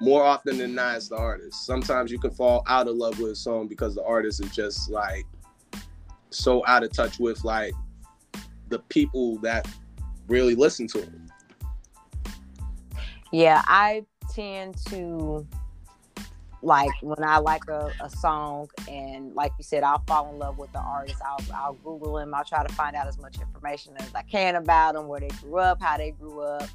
more 0.00 0.22
often 0.22 0.58
than 0.58 0.74
not, 0.74 0.96
it's 0.96 1.08
the 1.08 1.16
artist. 1.16 1.66
Sometimes 1.66 2.10
you 2.10 2.18
can 2.18 2.30
fall 2.30 2.62
out 2.66 2.86
of 2.86 2.96
love 2.96 3.18
with 3.18 3.32
a 3.32 3.36
song 3.36 3.66
because 3.66 3.94
the 3.94 4.04
artist 4.04 4.42
is 4.44 4.54
just 4.54 4.90
like 4.90 5.26
so 6.30 6.64
out 6.66 6.84
of 6.84 6.92
touch 6.92 7.18
with 7.18 7.44
like 7.44 7.72
the 8.68 8.78
people 8.90 9.38
that 9.38 9.66
really 10.28 10.54
listen 10.54 10.86
to 10.88 11.00
him. 11.00 11.28
Yeah, 13.32 13.62
I 13.66 14.04
tend 14.32 14.76
to 14.86 15.46
like 16.62 16.90
when 17.02 17.22
I 17.22 17.38
like 17.38 17.68
a, 17.68 17.92
a 18.00 18.10
song 18.10 18.68
and 18.88 19.34
like 19.34 19.52
you 19.58 19.64
said, 19.64 19.82
I'll 19.82 20.02
fall 20.06 20.30
in 20.30 20.38
love 20.38 20.58
with 20.58 20.72
the 20.72 20.80
artist. 20.80 21.20
I'll 21.24 21.44
I'll 21.54 21.74
Google 21.74 22.14
them. 22.14 22.34
I'll 22.34 22.44
try 22.44 22.64
to 22.64 22.72
find 22.74 22.96
out 22.96 23.06
as 23.06 23.18
much 23.18 23.40
information 23.40 23.94
as 23.98 24.14
I 24.14 24.22
can 24.22 24.56
about 24.56 24.94
them, 24.94 25.08
where 25.08 25.20
they 25.20 25.28
grew 25.40 25.58
up, 25.58 25.80
how 25.80 25.96
they 25.96 26.12
grew 26.12 26.40
up, 26.40 26.68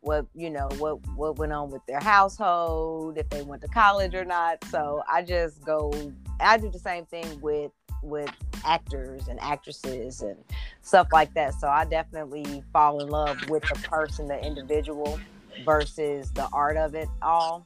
what 0.00 0.26
you 0.34 0.50
know, 0.50 0.68
what 0.78 1.06
what 1.16 1.38
went 1.38 1.52
on 1.52 1.70
with 1.70 1.84
their 1.86 2.00
household, 2.00 3.18
if 3.18 3.28
they 3.30 3.42
went 3.42 3.62
to 3.62 3.68
college 3.68 4.14
or 4.14 4.24
not. 4.24 4.62
So 4.64 4.78
mm-hmm. 4.78 5.16
I 5.16 5.22
just 5.22 5.64
go. 5.64 5.92
I 6.40 6.56
do 6.56 6.70
the 6.70 6.78
same 6.78 7.04
thing 7.06 7.40
with 7.40 7.72
with 8.02 8.30
actors 8.64 9.28
and 9.28 9.40
actresses 9.40 10.22
and 10.22 10.36
stuff 10.82 11.08
like 11.12 11.34
that. 11.34 11.54
So 11.54 11.68
I 11.68 11.84
definitely 11.84 12.62
fall 12.72 13.00
in 13.00 13.08
love 13.08 13.38
with 13.48 13.62
the 13.62 13.74
person, 13.88 14.28
the 14.28 14.44
individual 14.44 15.18
versus 15.64 16.30
the 16.32 16.48
art 16.52 16.76
of 16.76 16.94
it 16.94 17.08
all. 17.22 17.64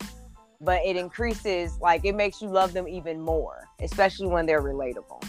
But 0.61 0.83
it 0.85 0.97
increases, 0.97 1.77
like, 1.81 2.05
it 2.05 2.15
makes 2.15 2.41
you 2.41 2.49
love 2.49 2.73
them 2.73 2.87
even 2.87 3.21
more, 3.21 3.69
especially 3.81 4.29
when 4.29 4.47
they're 4.47 4.63
relatable. 4.63 5.23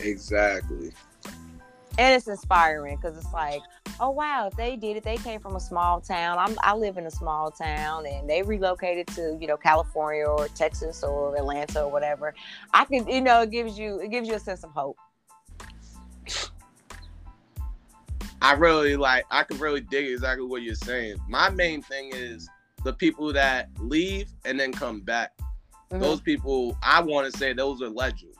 Exactly. 0.00 0.92
And 1.96 2.14
it's 2.14 2.26
inspiring 2.26 2.96
because 2.96 3.16
it's 3.16 3.32
like, 3.32 3.62
oh 4.00 4.10
wow, 4.10 4.48
if 4.48 4.56
they 4.56 4.76
did 4.76 4.96
it, 4.96 5.04
they 5.04 5.16
came 5.16 5.40
from 5.40 5.54
a 5.54 5.60
small 5.60 6.00
town. 6.00 6.38
I'm, 6.38 6.56
I 6.62 6.74
live 6.74 6.96
in 6.96 7.06
a 7.06 7.10
small 7.10 7.50
town, 7.50 8.06
and 8.06 8.28
they 8.28 8.42
relocated 8.42 9.06
to 9.08 9.36
you 9.40 9.46
know 9.46 9.56
California 9.56 10.24
or 10.24 10.48
Texas 10.48 11.02
or 11.04 11.36
Atlanta 11.36 11.84
or 11.84 11.90
whatever. 11.90 12.34
I 12.72 12.84
can, 12.84 13.08
you 13.08 13.20
know, 13.20 13.42
it 13.42 13.50
gives 13.50 13.78
you 13.78 14.00
it 14.00 14.10
gives 14.10 14.28
you 14.28 14.34
a 14.34 14.40
sense 14.40 14.64
of 14.64 14.70
hope. 14.70 14.96
I 18.42 18.52
really 18.52 18.96
like 18.96 19.24
I 19.30 19.42
can 19.42 19.58
really 19.58 19.80
dig 19.80 20.06
exactly 20.06 20.44
what 20.46 20.62
you're 20.62 20.74
saying. 20.74 21.16
My 21.28 21.48
main 21.48 21.80
thing 21.80 22.10
is 22.12 22.48
the 22.84 22.92
people 22.92 23.32
that 23.32 23.70
leave 23.78 24.28
and 24.44 24.60
then 24.60 24.70
come 24.70 25.00
back. 25.00 25.32
Mm-hmm. 25.90 26.00
Those 26.00 26.20
people 26.20 26.76
I 26.82 27.00
want 27.00 27.32
to 27.32 27.38
say 27.38 27.52
those 27.52 27.80
are 27.80 27.88
legends. 27.88 28.33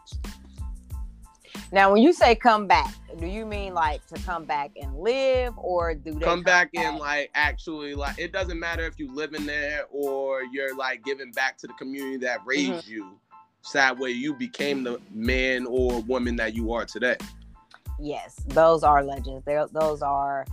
Now, 1.74 1.92
when 1.92 2.02
you 2.02 2.12
say 2.12 2.34
come 2.34 2.66
back, 2.66 2.94
do 3.18 3.26
you 3.26 3.44
mean 3.44 3.74
like 3.74 4.06
to 4.06 4.14
come 4.22 4.44
back 4.44 4.70
and 4.80 4.96
live, 4.96 5.52
or 5.58 5.94
do 5.94 6.12
they 6.12 6.20
come, 6.20 6.20
come 6.20 6.42
back, 6.42 6.72
back 6.72 6.84
and 6.84 6.98
like 6.98 7.30
actually 7.34 7.94
like 7.94 8.18
it 8.18 8.32
doesn't 8.32 8.58
matter 8.58 8.86
if 8.86 8.98
you 8.98 9.12
live 9.12 9.34
in 9.34 9.44
there 9.44 9.82
or 9.90 10.42
you're 10.44 10.74
like 10.76 11.04
giving 11.04 11.32
back 11.32 11.58
to 11.58 11.66
the 11.66 11.72
community 11.74 12.16
that 12.18 12.40
raised 12.46 12.86
mm-hmm. 12.86 12.92
you. 12.92 13.18
That 13.72 13.98
way 13.98 14.10
you 14.10 14.34
became 14.34 14.84
the 14.84 15.00
man 15.10 15.66
or 15.66 16.00
woman 16.02 16.36
that 16.36 16.54
you 16.54 16.72
are 16.72 16.84
today 16.84 17.16
yes, 17.98 18.36
those 18.48 18.82
are 18.82 19.02
legends. 19.02 19.44
They're, 19.44 19.66
those 19.68 20.02
are 20.02 20.46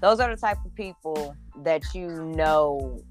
those 0.00 0.20
are 0.20 0.34
the 0.34 0.40
type 0.40 0.58
of 0.64 0.74
people 0.74 1.36
that 1.62 1.82
you 1.94 2.08
know 2.08 3.02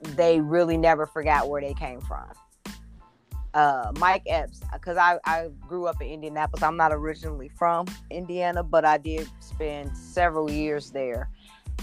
they 0.00 0.40
really 0.40 0.76
never 0.76 1.06
forgot 1.06 1.48
where 1.48 1.60
they 1.60 1.74
came 1.74 2.00
from. 2.00 2.28
Uh, 3.56 3.90
Mike 3.98 4.24
Epps, 4.26 4.60
because 4.70 4.98
I, 4.98 5.18
I 5.24 5.48
grew 5.66 5.86
up 5.86 6.02
in 6.02 6.08
Indianapolis. 6.08 6.62
I'm 6.62 6.76
not 6.76 6.92
originally 6.92 7.48
from 7.48 7.86
Indiana, 8.10 8.62
but 8.62 8.84
I 8.84 8.98
did 8.98 9.26
spend 9.40 9.96
several 9.96 10.50
years 10.50 10.90
there. 10.90 11.30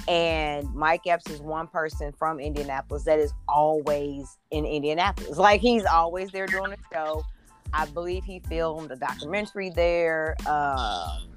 And 0.07 0.71
Mike 0.75 1.07
Epps 1.07 1.27
is 1.31 1.41
one 1.41 1.65
person 1.65 2.11
from 2.11 2.39
Indianapolis 2.39 3.05
that 3.05 3.17
is 3.17 3.33
always 3.47 4.37
in 4.51 4.65
Indianapolis. 4.65 5.39
Like 5.39 5.61
he's 5.61 5.83
always 5.85 6.29
there 6.29 6.45
doing 6.45 6.73
a 6.73 6.77
show. 6.93 7.25
I 7.73 7.87
believe 7.87 8.23
he 8.23 8.39
filmed 8.39 8.91
a 8.91 8.95
documentary 8.95 9.71
there. 9.71 10.35
Um, 10.45 11.32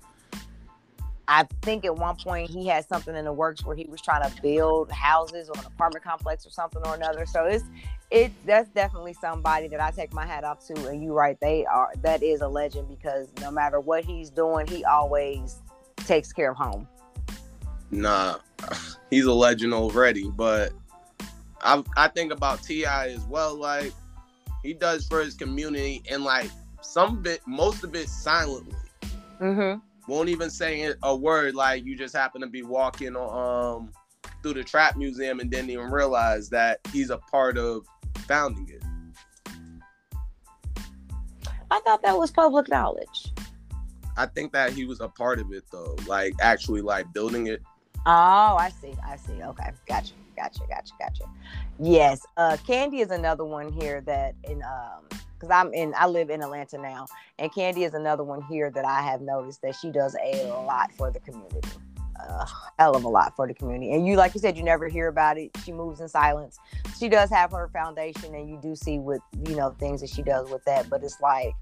I 1.29 1.47
think 1.63 1.85
at 1.85 1.97
one 1.97 2.17
point 2.17 2.51
he 2.51 2.67
had 2.67 2.89
something 2.89 3.17
in 3.17 3.25
the 3.25 3.33
works 3.33 3.65
where 3.65 3.75
he 3.75 3.87
was 3.89 4.01
trying 4.01 4.29
to 4.31 4.43
build 4.43 4.91
houses 4.91 5.49
or 5.49 5.59
an 5.59 5.67
apartment 5.67 6.05
complex 6.05 6.47
or 6.47 6.51
something 6.51 6.83
or 6.85 6.95
another. 6.95 7.27
So 7.27 7.45
it's 7.45 7.65
it 8.11 8.33
that's 8.45 8.69
definitely 8.71 9.15
somebody 9.15 9.67
that 9.69 9.81
I 9.81 9.91
take 9.91 10.13
my 10.13 10.25
hat 10.25 10.45
off 10.45 10.65
to. 10.69 10.89
And 10.89 11.03
you're 11.03 11.15
right, 11.15 11.39
they 11.41 11.67
are 11.67 11.93
that 12.03 12.23
is 12.23 12.41
a 12.41 12.49
legend 12.49 12.89
because 12.89 13.29
no 13.41 13.51
matter 13.51 13.81
what 13.81 14.05
he's 14.05 14.31
doing, 14.31 14.67
he 14.67 14.85
always 14.85 15.59
takes 15.97 16.33
care 16.33 16.53
of 16.53 16.57
home. 16.57 16.87
Nah, 17.91 18.39
he's 19.11 19.25
a 19.25 19.33
legend 19.33 19.75
already. 19.75 20.31
But 20.31 20.73
I 21.61 21.83
I 21.97 22.09
think 22.09 22.33
about 22.33 22.63
T.I. 22.63 23.09
as 23.09 23.25
well. 23.25 23.57
Like 23.57 23.93
he 24.63 24.75
does 24.75 25.07
for 25.07 25.21
his 25.21 25.35
community 25.35 26.03
and 26.11 26.25
like 26.25 26.51
some 26.81 27.23
bit 27.23 27.41
most 27.47 27.85
of 27.85 27.95
it 27.95 28.09
silently 28.09 28.75
mm-hmm. 29.41 29.79
Won't 30.07 30.29
even 30.29 30.51
say 30.51 30.93
a 31.03 31.17
word 31.17 31.55
like 31.55 31.85
you 31.85 31.97
just 31.97 32.15
happen 32.15 32.41
to 32.41 32.47
be 32.47 32.63
walking 32.63 33.17
um 33.17 33.91
through 34.43 34.55
the 34.55 34.65
trap 34.65 34.97
museum 34.97 35.41
and 35.41 35.51
didn't 35.51 35.71
even 35.71 35.91
realize 35.91 36.49
that 36.51 36.81
he's 36.93 37.11
a 37.11 37.19
part 37.19 37.59
of 37.59 37.87
founding 38.27 38.69
it. 38.69 38.83
I 41.71 41.81
thought 41.81 42.03
that 42.03 42.17
was 42.17 42.31
public 42.31 42.69
knowledge. 42.69 43.33
I 44.17 44.27
think 44.27 44.53
that 44.53 44.73
he 44.73 44.85
was 44.85 45.01
a 45.01 45.09
part 45.09 45.41
of 45.41 45.53
it 45.53 45.65
though 45.73 45.97
like 46.07 46.35
actually 46.41 46.81
like 46.81 47.13
building 47.13 47.49
it. 47.49 47.63
Oh 48.09 48.57
i 48.57 48.71
see 48.81 48.95
i 49.05 49.17
see 49.17 49.43
okay 49.43 49.71
gotcha 49.89 50.13
gotcha, 50.37 50.61
gotcha, 50.69 50.93
gotcha. 50.99 51.25
Yes, 51.79 52.25
uh, 52.37 52.57
Kandi 52.67 53.01
is 53.01 53.11
another 53.11 53.45
one 53.45 53.73
here 53.73 54.01
that 54.03 54.35
in 54.45 54.63
um 54.63 55.03
because 55.39 55.51
I'm 55.51 55.73
in 55.75 55.95
I 55.97 56.07
live 56.07 56.31
in 56.31 56.43
Atlanta 56.43 56.79
now, 56.79 57.07
and 57.39 57.53
Kandi 57.53 57.87
is 57.87 57.95
another 57.95 58.25
one 58.25 58.43
here 58.43 58.71
that 58.71 58.85
I 58.85 59.03
have 59.03 59.21
noticed 59.21 59.63
that 59.63 59.75
she 59.77 59.91
does 59.91 60.17
a 60.23 60.47
lot 60.47 60.93
for 60.93 61.11
the 61.11 61.21
community. 61.21 61.69
Uh, 62.29 62.47
hell 62.79 62.97
of 62.97 63.05
a 63.05 63.09
lot 63.09 63.37
for 63.37 63.47
the 63.47 63.53
community. 63.53 63.93
And 63.93 64.07
you, 64.07 64.17
like 64.17 64.35
you 64.35 64.41
said, 64.41 64.57
you 64.57 64.63
never 64.63 64.89
hear 64.89 65.09
about 65.09 65.37
it. 65.37 65.51
She 65.65 65.71
moves 65.71 66.01
in 66.01 66.09
silence. 66.09 66.59
She 66.99 67.11
does 67.11 67.29
have 67.29 67.53
her 67.53 67.69
foundation, 67.69 68.35
and 68.35 68.49
you 68.49 68.59
do 68.63 68.75
see 68.75 68.99
with 68.99 69.21
you 69.47 69.55
know 69.55 69.71
things 69.79 70.01
that 70.01 70.11
she 70.11 70.23
does 70.23 70.51
with 70.51 70.65
that. 70.65 70.89
But 70.89 71.03
it's 71.05 71.21
like 71.21 71.55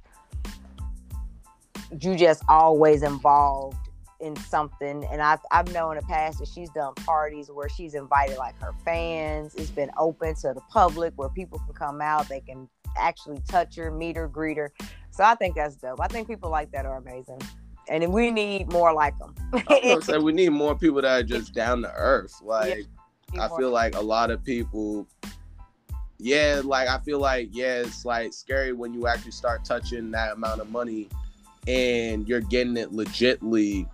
you 2.01 2.17
just 2.17 2.43
always 2.49 3.03
involved 3.03 3.77
in 4.21 4.37
something 4.37 5.05
and 5.11 5.21
I've, 5.21 5.41
I've 5.51 5.73
known 5.73 5.97
in 5.97 6.01
the 6.01 6.07
past 6.07 6.39
that 6.39 6.49
she's 6.49 6.71
done 6.71 6.95
parties 6.95 7.51
where 7.51 7.69
she's 7.69 7.95
invited 7.95 8.39
like 8.39 8.59
her 8.61 8.73
fans. 8.85 9.55
It's 9.55 9.71
been 9.71 9.91
open 9.99 10.35
to 10.37 10.55
the 10.55 10.63
public 10.71 11.13
where 11.17 11.29
people 11.29 11.59
can 11.59 11.75
come 11.75 12.01
out 12.01 12.29
they 12.29 12.41
can 12.41 12.69
actually 12.97 13.41
touch 13.49 13.77
her 13.77 13.91
meet 13.91 14.17
her 14.17 14.29
greet 14.29 14.57
her. 14.57 14.73
So 15.11 15.25
i 15.25 15.35
think 15.35 15.57
that's 15.57 15.77
dope. 15.77 16.01
I 16.01 16.09
think 16.09 16.29
people 16.29 16.51
like 16.51 16.71
that 16.73 16.87
are 16.87 16.97
amazing. 16.97 17.41
And 17.89 18.13
we 18.13 18.31
need 18.31 18.73
more 18.73 18.95
like 18.95 19.19
them 19.19 19.35
I 19.69 19.99
say 20.01 20.19
we 20.19 20.33
need 20.41 20.51
more 20.51 20.75
people 20.75 21.03
that 21.03 21.21
are 21.21 21.23
just 21.23 21.53
down 21.55 21.83
to 21.83 21.93
earth. 21.95 22.41
Like 22.43 22.87
yeah, 23.33 23.45
i 23.45 23.57
feel 23.57 23.71
like 23.71 23.95
a 23.95 24.01
lot 24.01 24.31
of 24.31 24.45
people 24.45 25.07
yeah 26.19 26.61
like 26.65 26.89
i 26.89 26.99
feel 26.99 27.19
like 27.19 27.49
yeah 27.53 27.81
it's 27.81 28.05
like 28.05 28.33
scary 28.33 28.73
when 28.73 28.95
you 28.95 29.07
actually 29.07 29.33
start 29.33 29.65
touching 29.65 30.11
that 30.11 30.33
amount 30.33 30.61
of 30.61 30.71
money 30.71 31.09
and 31.67 32.29
you're 32.29 32.41
getting 32.41 32.77
it 32.77 32.93
legitly 32.93 33.89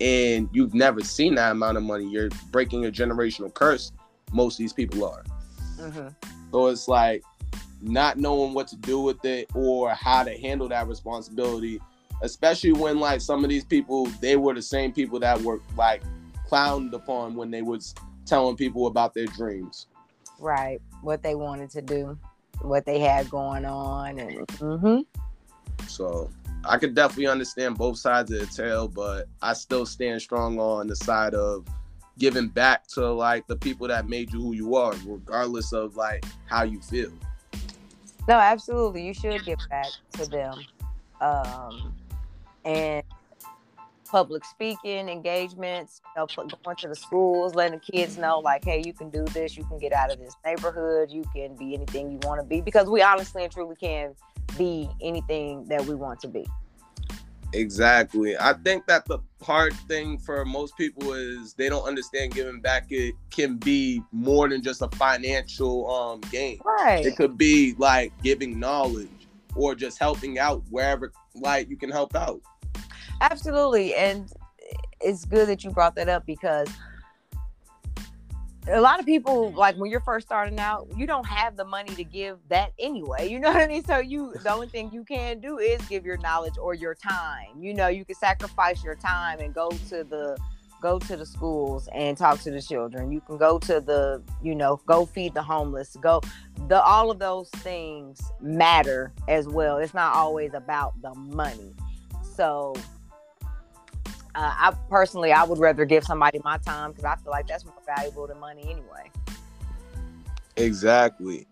and 0.00 0.48
you've 0.52 0.74
never 0.74 1.00
seen 1.00 1.34
that 1.36 1.52
amount 1.52 1.76
of 1.76 1.82
money, 1.82 2.08
you're 2.08 2.30
breaking 2.50 2.86
a 2.86 2.90
generational 2.90 3.52
curse. 3.52 3.92
Most 4.32 4.54
of 4.54 4.58
these 4.58 4.72
people 4.72 5.04
are. 5.04 5.24
Mm-hmm. 5.78 6.08
So 6.52 6.66
it's 6.68 6.88
like 6.88 7.22
not 7.80 8.18
knowing 8.18 8.54
what 8.54 8.68
to 8.68 8.76
do 8.76 9.00
with 9.00 9.24
it 9.24 9.48
or 9.54 9.90
how 9.90 10.22
to 10.24 10.36
handle 10.38 10.68
that 10.68 10.88
responsibility 10.88 11.80
especially 12.22 12.72
when 12.72 12.98
like 12.98 13.20
some 13.20 13.44
of 13.44 13.50
these 13.50 13.64
people 13.64 14.06
they 14.20 14.36
were 14.36 14.54
the 14.54 14.62
same 14.62 14.92
people 14.92 15.18
that 15.20 15.40
were 15.40 15.60
like 15.76 16.02
clowned 16.48 16.92
upon 16.92 17.34
when 17.34 17.50
they 17.50 17.62
was 17.62 17.94
telling 18.26 18.56
people 18.56 18.86
about 18.86 19.14
their 19.14 19.26
dreams 19.26 19.86
right 20.40 20.80
what 21.02 21.22
they 21.22 21.34
wanted 21.34 21.70
to 21.70 21.82
do 21.82 22.18
what 22.62 22.84
they 22.84 22.98
had 22.98 23.28
going 23.30 23.64
on 23.64 24.18
and 24.18 24.46
mm-hmm. 24.48 25.86
so 25.86 26.28
i 26.64 26.76
could 26.76 26.94
definitely 26.94 27.26
understand 27.26 27.76
both 27.76 27.98
sides 27.98 28.30
of 28.30 28.40
the 28.40 28.46
tale 28.46 28.88
but 28.88 29.26
i 29.42 29.52
still 29.52 29.86
stand 29.86 30.20
strong 30.20 30.58
on 30.58 30.86
the 30.86 30.96
side 30.96 31.34
of 31.34 31.66
giving 32.18 32.48
back 32.48 32.86
to 32.88 33.06
like 33.12 33.46
the 33.46 33.56
people 33.56 33.86
that 33.88 34.08
made 34.08 34.32
you 34.32 34.40
who 34.40 34.52
you 34.52 34.74
are 34.74 34.92
regardless 35.06 35.72
of 35.72 35.96
like 35.96 36.24
how 36.46 36.64
you 36.64 36.80
feel. 36.80 37.12
No 38.26 38.34
absolutely. 38.34 39.06
You 39.06 39.14
should 39.14 39.44
give 39.44 39.58
back 39.70 39.86
to 40.12 40.26
them 40.26 40.64
um 41.20 41.94
and 42.64 43.02
public 44.10 44.44
speaking 44.44 45.08
engagements, 45.08 46.00
you 46.16 46.22
know, 46.22 46.26
going 46.64 46.76
to 46.76 46.88
the 46.88 46.94
schools, 46.94 47.54
letting 47.54 47.78
the 47.78 47.92
kids 47.92 48.16
know, 48.16 48.38
like, 48.38 48.64
hey, 48.64 48.82
you 48.84 48.92
can 48.92 49.10
do 49.10 49.22
this, 49.26 49.54
you 49.56 49.64
can 49.64 49.78
get 49.78 49.92
out 49.92 50.10
of 50.10 50.18
this 50.18 50.34
neighborhood, 50.44 51.10
you 51.10 51.24
can 51.34 51.54
be 51.56 51.74
anything 51.74 52.10
you 52.10 52.18
want 52.22 52.40
to 52.40 52.46
be, 52.46 52.62
because 52.62 52.88
we 52.88 53.02
honestly 53.02 53.44
and 53.44 53.52
truly 53.52 53.76
can 53.76 54.14
be 54.56 54.88
anything 55.02 55.64
that 55.66 55.84
we 55.84 55.94
want 55.94 56.20
to 56.20 56.28
be. 56.28 56.46
Exactly. 57.52 58.36
I 58.38 58.52
think 58.52 58.86
that 58.86 59.06
the 59.06 59.20
hard 59.42 59.72
thing 59.88 60.18
for 60.18 60.44
most 60.44 60.76
people 60.76 61.14
is 61.14 61.54
they 61.54 61.68
don't 61.68 61.86
understand 61.86 62.34
giving 62.34 62.60
back 62.60 62.86
it 62.90 63.14
can 63.30 63.56
be 63.56 64.02
more 64.12 64.48
than 64.48 64.62
just 64.62 64.82
a 64.82 64.88
financial 64.96 65.90
um 65.90 66.20
gain. 66.30 66.58
Right. 66.64 67.06
It 67.06 67.16
could 67.16 67.38
be 67.38 67.74
like 67.78 68.12
giving 68.22 68.58
knowledge 68.60 69.08
or 69.54 69.74
just 69.74 69.98
helping 69.98 70.38
out 70.38 70.62
wherever 70.70 71.12
like 71.34 71.70
you 71.70 71.76
can 71.76 71.90
help 71.90 72.14
out. 72.14 72.40
Absolutely. 73.20 73.94
And 73.94 74.30
it's 75.00 75.24
good 75.24 75.48
that 75.48 75.64
you 75.64 75.70
brought 75.70 75.94
that 75.94 76.08
up 76.08 76.26
because 76.26 76.68
a 78.70 78.80
lot 78.80 79.00
of 79.00 79.06
people 79.06 79.48
mm-hmm. 79.48 79.56
like 79.56 79.76
when 79.76 79.90
you're 79.90 80.00
first 80.00 80.26
starting 80.26 80.58
out 80.58 80.88
you 80.96 81.06
don't 81.06 81.26
have 81.26 81.56
the 81.56 81.64
money 81.64 81.94
to 81.94 82.04
give 82.04 82.38
that 82.48 82.72
anyway 82.78 83.28
you 83.28 83.38
know 83.40 83.52
what 83.52 83.62
i 83.62 83.66
mean? 83.66 83.84
So 83.84 83.98
you 83.98 84.32
the 84.42 84.52
only 84.52 84.68
thing 84.68 84.90
you 84.92 85.04
can 85.04 85.40
do 85.40 85.58
is 85.58 85.80
give 85.88 86.04
your 86.04 86.18
knowledge 86.18 86.58
or 86.58 86.74
your 86.74 86.94
time 86.94 87.48
you 87.58 87.74
know? 87.74 87.88
You 87.88 88.04
can 88.04 88.14
sacrifice 88.14 88.82
your 88.84 88.94
time 88.94 89.40
and 89.40 89.54
go 89.54 89.70
to 89.70 90.04
the 90.04 90.36
go 90.80 90.98
to 90.98 91.16
the 91.16 91.26
schools 91.26 91.88
and 91.92 92.16
talk 92.16 92.40
to 92.40 92.50
the 92.50 92.62
children. 92.62 93.10
You 93.10 93.20
can 93.20 93.36
go 93.36 93.58
to 93.60 93.80
the 93.80 94.22
you 94.42 94.54
know 94.54 94.80
go 94.86 95.06
feed 95.06 95.34
the 95.34 95.42
homeless 95.42 95.96
go 96.00 96.20
the 96.68 96.80
all 96.82 97.10
of 97.10 97.18
those 97.18 97.50
things 97.50 98.20
matter 98.40 99.12
as 99.28 99.48
well. 99.48 99.78
It's 99.78 99.94
not 99.94 100.14
always 100.14 100.54
about 100.54 101.00
the 101.02 101.14
money. 101.14 101.74
So 102.22 102.74
uh, 104.38 104.54
I 104.56 104.72
personally, 104.88 105.32
I 105.32 105.42
would 105.42 105.58
rather 105.58 105.84
give 105.84 106.04
somebody 106.04 106.40
my 106.44 106.58
time 106.58 106.92
because 106.92 107.04
I 107.04 107.16
feel 107.16 107.32
like 107.32 107.48
that's 107.48 107.64
more 107.64 107.74
valuable 107.84 108.28
than 108.28 108.38
money 108.38 108.62
anyway. 108.62 109.10
Exactly. 110.56 111.48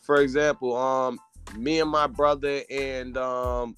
For 0.00 0.22
example, 0.22 0.74
um, 0.74 1.20
me 1.54 1.80
and 1.80 1.90
my 1.90 2.06
brother 2.06 2.62
and 2.70 3.18
um, 3.18 3.76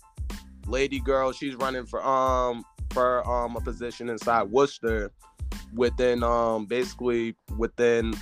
lady 0.68 1.00
girl, 1.00 1.32
she's 1.32 1.56
running 1.56 1.84
for 1.84 2.00
um 2.06 2.64
for 2.90 3.28
um 3.28 3.56
a 3.56 3.60
position 3.60 4.08
inside 4.08 4.44
Worcester, 4.44 5.10
within 5.74 6.22
um 6.22 6.64
basically 6.66 7.34
within 7.56 8.14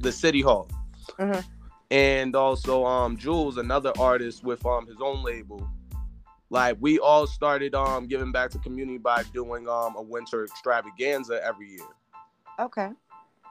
the 0.00 0.10
city 0.10 0.40
hall. 0.40 0.70
Mm-hmm. 1.18 1.40
And 1.90 2.34
also 2.34 2.86
um 2.86 3.18
Jules, 3.18 3.58
another 3.58 3.92
artist 3.98 4.42
with 4.42 4.64
um 4.64 4.86
his 4.86 4.96
own 5.02 5.22
label 5.22 5.68
like 6.50 6.76
we 6.80 6.98
all 6.98 7.26
started 7.26 7.74
um 7.74 8.06
giving 8.06 8.32
back 8.32 8.50
to 8.50 8.58
community 8.58 8.98
by 8.98 9.22
doing 9.34 9.68
um 9.68 9.96
a 9.96 10.02
winter 10.02 10.44
extravaganza 10.44 11.42
every 11.44 11.70
year. 11.70 11.88
Okay. 12.58 12.90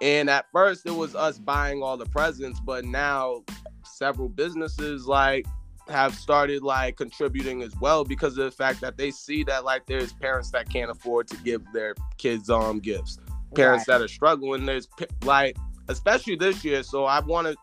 And 0.02 0.30
at 0.30 0.46
first 0.52 0.86
it 0.86 0.96
was 0.96 1.16
us 1.16 1.40
buying 1.40 1.82
all 1.82 1.98
the 1.98 2.06
presents, 2.06 2.60
but 2.60 2.86
now 2.86 3.44
several 3.84 4.30
businesses 4.30 5.06
like 5.08 5.46
have 5.90 6.14
started 6.14 6.64
like 6.64 6.98
contributing 6.98 7.62
as 7.62 7.74
well 7.80 8.04
because 8.04 8.38
of 8.38 8.46
the 8.46 8.52
fact 8.52 8.82
that 8.82 8.98
they 8.98 9.10
see 9.10 9.44
that 9.44 9.64
like 9.64 9.86
there's 9.86 10.12
parents 10.14 10.52
that 10.52 10.70
can't 10.70 10.92
afford 10.92 11.28
to 11.28 11.38
give 11.38 11.62
their 11.74 11.96
kids 12.18 12.50
um 12.50 12.80
gifts. 12.80 13.20
Parents 13.56 13.88
right. 13.88 13.98
that 14.00 14.04
are 14.04 14.08
struggling. 14.08 14.66
There's 14.66 14.88
like 15.24 15.56
especially 15.88 16.36
this 16.36 16.64
year. 16.66 16.84
So 16.84 17.06
I 17.06 17.20
want 17.20 17.48
to 17.48 17.56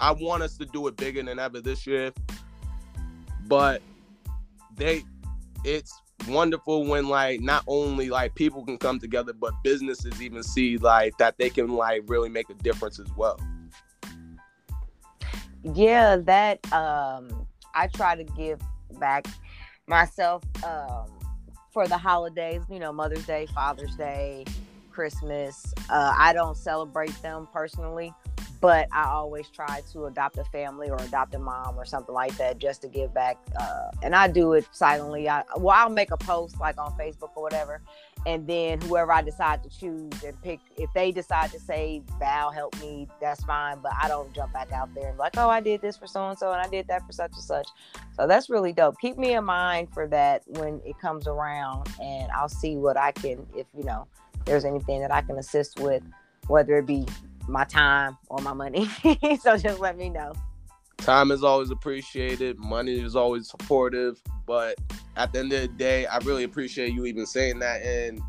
I 0.00 0.10
want 0.12 0.42
us 0.42 0.56
to 0.58 0.66
do 0.66 0.88
it 0.88 0.96
bigger 0.96 1.22
than 1.22 1.38
ever 1.38 1.60
this 1.60 1.86
year. 1.86 2.12
But 3.46 3.82
they 4.76 5.02
it's 5.64 6.00
wonderful 6.28 6.84
when 6.86 7.08
like 7.08 7.40
not 7.40 7.64
only 7.66 8.08
like 8.08 8.34
people 8.34 8.64
can 8.64 8.78
come 8.78 8.98
together 8.98 9.32
but 9.32 9.52
businesses 9.62 10.20
even 10.22 10.42
see 10.42 10.78
like 10.78 11.16
that 11.18 11.36
they 11.38 11.50
can 11.50 11.68
like 11.68 12.02
really 12.06 12.28
make 12.28 12.48
a 12.50 12.54
difference 12.54 12.98
as 12.98 13.08
well. 13.16 13.38
Yeah 15.62 16.16
that 16.16 16.72
um 16.72 17.46
i 17.74 17.86
try 17.86 18.14
to 18.16 18.24
give 18.24 18.60
back 18.98 19.26
myself 19.86 20.42
um 20.64 21.06
for 21.72 21.86
the 21.86 21.96
holidays 21.96 22.62
you 22.68 22.78
know 22.78 22.92
mother's 22.92 23.24
day 23.26 23.46
father's 23.54 23.94
day 23.96 24.44
christmas 24.90 25.72
uh 25.88 26.14
i 26.18 26.32
don't 26.32 26.56
celebrate 26.56 27.14
them 27.22 27.48
personally 27.52 28.12
but 28.62 28.86
I 28.92 29.06
always 29.08 29.48
try 29.48 29.80
to 29.92 30.04
adopt 30.06 30.38
a 30.38 30.44
family 30.44 30.88
or 30.88 30.96
adopt 31.02 31.34
a 31.34 31.38
mom 31.40 31.76
or 31.76 31.84
something 31.84 32.14
like 32.14 32.36
that 32.36 32.58
just 32.58 32.80
to 32.82 32.88
give 32.88 33.12
back. 33.12 33.36
Uh, 33.60 33.90
and 34.04 34.14
I 34.14 34.28
do 34.28 34.52
it 34.52 34.68
silently. 34.70 35.28
I, 35.28 35.42
well, 35.56 35.76
I'll 35.76 35.90
make 35.90 36.12
a 36.12 36.16
post 36.16 36.60
like 36.60 36.78
on 36.78 36.96
Facebook 36.96 37.30
or 37.34 37.42
whatever, 37.42 37.82
and 38.24 38.46
then 38.46 38.80
whoever 38.82 39.12
I 39.12 39.20
decide 39.20 39.64
to 39.64 39.68
choose 39.68 40.22
and 40.22 40.40
pick, 40.42 40.60
if 40.78 40.88
they 40.94 41.10
decide 41.10 41.50
to 41.50 41.58
say 41.58 42.02
Val 42.20 42.52
help 42.52 42.80
me, 42.80 43.08
that's 43.20 43.42
fine. 43.42 43.80
But 43.82 43.94
I 44.00 44.06
don't 44.06 44.32
jump 44.32 44.52
back 44.52 44.70
out 44.70 44.94
there 44.94 45.08
and 45.08 45.18
like, 45.18 45.36
oh, 45.36 45.50
I 45.50 45.60
did 45.60 45.82
this 45.82 45.96
for 45.96 46.06
so 46.06 46.28
and 46.28 46.38
so, 46.38 46.52
and 46.52 46.64
I 46.64 46.68
did 46.68 46.86
that 46.86 47.04
for 47.04 47.10
such 47.10 47.32
and 47.32 47.42
such. 47.42 47.66
So 48.12 48.28
that's 48.28 48.48
really 48.48 48.72
dope. 48.72 48.94
Keep 49.00 49.18
me 49.18 49.34
in 49.34 49.44
mind 49.44 49.92
for 49.92 50.06
that 50.06 50.44
when 50.46 50.80
it 50.86 51.00
comes 51.00 51.26
around, 51.26 51.88
and 52.00 52.30
I'll 52.30 52.48
see 52.48 52.76
what 52.76 52.96
I 52.96 53.10
can, 53.10 53.44
if 53.56 53.66
you 53.76 53.82
know, 53.82 54.06
there's 54.44 54.64
anything 54.64 55.00
that 55.00 55.12
I 55.12 55.22
can 55.22 55.36
assist 55.36 55.80
with, 55.80 56.04
whether 56.46 56.78
it 56.78 56.86
be 56.86 57.08
my 57.48 57.64
time 57.64 58.16
or 58.28 58.38
my 58.38 58.52
money. 58.52 58.86
so 59.40 59.56
just 59.56 59.80
let 59.80 59.96
me 59.96 60.08
know. 60.08 60.32
Time 60.98 61.30
is 61.32 61.42
always 61.42 61.70
appreciated. 61.70 62.58
Money 62.58 63.00
is 63.00 63.16
always 63.16 63.48
supportive. 63.48 64.20
But 64.46 64.78
at 65.16 65.32
the 65.32 65.40
end 65.40 65.52
of 65.52 65.62
the 65.62 65.68
day, 65.68 66.06
I 66.06 66.18
really 66.18 66.44
appreciate 66.44 66.92
you 66.92 67.06
even 67.06 67.26
saying 67.26 67.58
that. 67.58 67.82
And 67.82 68.20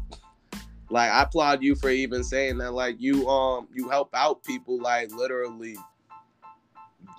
like 0.90 1.12
I 1.12 1.24
applaud 1.24 1.62
you 1.64 1.76
for 1.76 1.90
even 1.90 2.24
saying 2.24 2.58
that. 2.60 2.74
Like 2.74 2.96
you 3.00 3.28
um 3.30 3.68
you 3.74 3.90
help 3.90 4.10
out 4.14 4.44
people 4.44 4.80
like 4.80 5.12
literally 5.12 5.78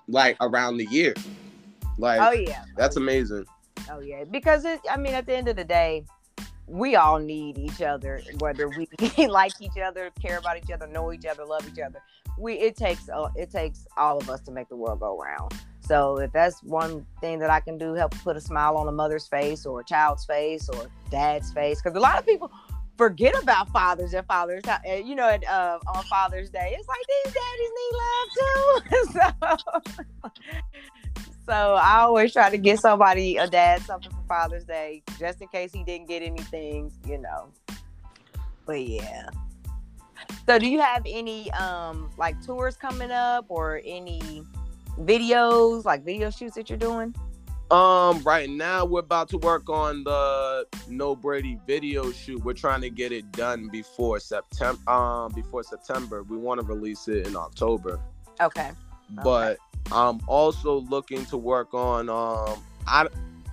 like 0.09 0.37
around 0.41 0.77
the 0.77 0.87
year. 0.87 1.15
Like 1.99 2.21
oh 2.21 2.33
yeah. 2.33 2.65
That's 2.77 2.97
amazing. 2.97 3.47
Oh 3.91 4.01
yeah. 4.01 4.25
Because 4.25 4.65
it 4.65 4.81
I 4.91 4.97
mean 4.97 5.15
at 5.15 5.27
the 5.27 5.37
end 5.37 5.49
of 5.49 5.57
the 5.57 5.65
day, 5.65 6.05
we 6.67 6.97
all 6.97 7.19
need 7.19 7.59
each 7.59 7.83
other, 7.83 8.23
whether 8.39 8.69
we 8.69 8.89
like 9.29 9.53
each 9.61 9.79
other, 9.79 10.11
care 10.21 10.39
about 10.39 10.57
each 10.57 10.71
other, 10.71 10.87
know 10.87 11.13
each 11.13 11.27
other, 11.27 11.45
love 11.45 11.69
each 11.71 11.81
other. 11.81 12.01
We 12.39 12.55
it 12.55 12.77
takes 12.77 13.09
uh, 13.09 13.29
it 13.37 13.51
takes 13.51 13.87
all 13.97 14.19
of 14.19 14.29
us 14.29 14.41
to 14.43 14.51
make 14.51 14.69
the 14.69 14.77
world 14.77 15.01
go 15.01 15.19
round. 15.19 15.53
So 15.81 16.19
if 16.19 16.33
that's 16.33 16.63
one 16.63 17.07
thing 17.21 17.39
that 17.41 17.51
I 17.51 17.61
can 17.61 17.77
do, 17.77 17.93
help 17.93 18.15
put 18.23 18.37
a 18.37 18.41
smile 18.41 18.77
on 18.77 18.89
a 18.89 18.93
mother's 18.93 19.27
face 19.27 19.67
or 19.67 19.81
a 19.81 19.85
child's 19.85 20.25
face 20.25 20.69
or 20.69 20.87
dad's 21.11 21.53
face, 21.53 21.83
because 21.83 21.97
a 21.97 22.01
lot 22.01 22.19
of 22.19 22.25
people 22.25 22.51
forget 22.97 23.41
about 23.43 23.69
fathers 23.69 24.15
and 24.15 24.27
fathers. 24.27 24.63
Uh, 24.67 24.79
you 24.95 25.15
know, 25.15 25.27
uh, 25.27 25.79
on 25.87 26.05
Father's 26.05 26.51
Day, 26.51 26.77
it's 26.79 26.89
like 26.89 26.99
these 27.25 27.35
daddies 27.35 27.73
need 27.79 27.95
love 28.01 29.35
too. 29.53 29.93
so 29.95 30.14
so 31.55 31.75
I 31.75 32.01
always 32.01 32.33
try 32.33 32.51
to 32.51 32.59
get 32.59 32.81
somebody 32.81 33.37
a 33.37 33.47
dad 33.47 33.83
something 33.83 34.11
for 34.11 34.25
Father's 34.27 34.65
Day, 34.65 35.03
just 35.21 35.41
in 35.41 35.47
case 35.47 35.73
he 35.73 35.85
didn't 35.85 36.09
get 36.09 36.21
anything, 36.23 36.91
you 37.07 37.19
know. 37.19 37.49
But 38.67 38.85
yeah. 38.89 39.29
So 40.49 40.59
do 40.59 40.69
you 40.69 40.81
have 40.81 41.03
any 41.07 41.53
um 41.53 42.11
like 42.17 42.45
tours 42.45 42.77
coming 42.77 43.13
up 43.13 43.47
or 43.49 43.81
any 43.85 44.43
videos, 44.99 45.85
like 45.85 46.05
video 46.05 46.31
shoots 46.31 46.57
that 46.57 46.69
you're 46.69 46.79
doing? 46.79 47.15
Um, 47.71 48.21
right 48.25 48.51
now 48.51 48.85
we're 48.85 49.01
about 49.01 49.29
to 49.31 49.39
work 49.39 49.71
on 49.71 50.03
the 50.03 50.67
No 50.89 51.15
Brady 51.15 51.59
video 51.69 52.11
shoot. 52.11 52.45
We're 52.45 52.55
trying 52.55 52.81
to 52.81 52.91
get 52.91 53.13
it 53.13 53.31
done 53.31 53.69
before 53.69 54.19
September. 54.19 54.91
Um, 54.91 55.33
before 55.33 55.63
September, 55.63 56.25
we 56.25 56.37
want 56.37 56.61
to 56.61 56.67
release 56.67 57.07
it 57.07 57.29
in 57.29 57.37
October. 57.37 58.01
Okay. 58.41 58.73
But 59.11 59.53
okay. 59.53 59.59
I'm 59.93 60.21
also 60.27 60.81
looking 60.81 61.25
to 61.27 61.37
work 61.37 61.75
on 61.75 62.09
um 62.09 62.63
I 62.87 63.07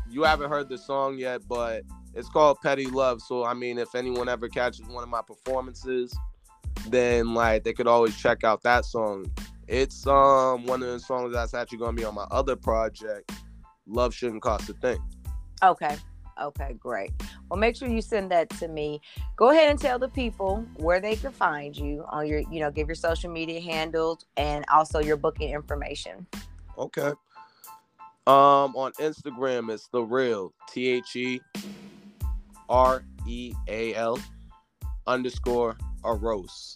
you 0.10 0.24
haven't 0.24 0.50
heard 0.50 0.70
the 0.70 0.78
song 0.78 1.18
yet, 1.18 1.42
but 1.48 1.84
it's 2.14 2.30
called 2.30 2.60
Petty 2.62 2.88
Love. 2.88 3.22
So 3.22 3.44
I 3.44 3.54
mean 3.54 3.78
if 3.78 3.96
anyone 3.96 4.30
ever 4.30 4.50
catches 4.50 4.88
one 4.88 5.04
of 5.04 5.10
my 5.10 5.22
performances, 5.22 6.16
then 6.88 7.34
like 7.34 7.64
they 7.64 7.74
could 7.74 7.88
always 7.88 8.16
check 8.18 8.44
out 8.44 8.64
that 8.64 8.86
song. 8.86 9.26
It's 9.68 10.06
um 10.08 10.66
one 10.66 10.84
of 10.84 10.90
the 10.90 11.00
songs 11.00 11.34
that's 11.34 11.54
actually 11.54 11.80
gonna 11.80 11.94
be 11.94 12.06
on 12.06 12.16
my 12.16 12.28
other 12.32 12.56
project. 12.56 13.32
Love 13.88 14.14
shouldn't 14.14 14.42
cost 14.42 14.70
a 14.70 14.74
thing. 14.74 15.00
Okay. 15.64 15.98
Okay, 16.42 16.74
great. 16.80 17.12
Well, 17.50 17.60
make 17.60 17.76
sure 17.76 17.88
you 17.88 18.02
send 18.02 18.32
that 18.32 18.50
to 18.52 18.68
me. 18.68 19.00
Go 19.36 19.50
ahead 19.52 19.70
and 19.70 19.80
tell 19.80 20.00
the 20.00 20.10
people 20.10 20.66
where 20.78 21.00
they 21.00 21.16
can 21.16 21.32
find 21.32 21.78
you 21.78 22.04
on 22.10 22.28
your, 22.28 22.40
you 22.52 22.60
know, 22.60 22.72
give 22.72 22.88
your 22.88 22.96
social 22.96 23.32
media 23.32 23.62
handles 23.62 24.26
and 24.38 24.66
also 24.72 25.00
your 25.00 25.18
booking 25.18 25.52
information. 25.52 26.26
Okay. 26.78 27.12
Um, 28.28 28.76
on 28.76 28.92
Instagram, 28.94 29.72
it's 29.72 29.88
the 29.88 30.02
real 30.02 30.54
T 30.70 30.88
H 30.88 31.16
E 31.16 31.42
R 32.70 33.04
E 33.28 33.54
A 33.68 33.94
L 33.96 34.20
underscore 35.08 35.78
arroz. 36.04 36.74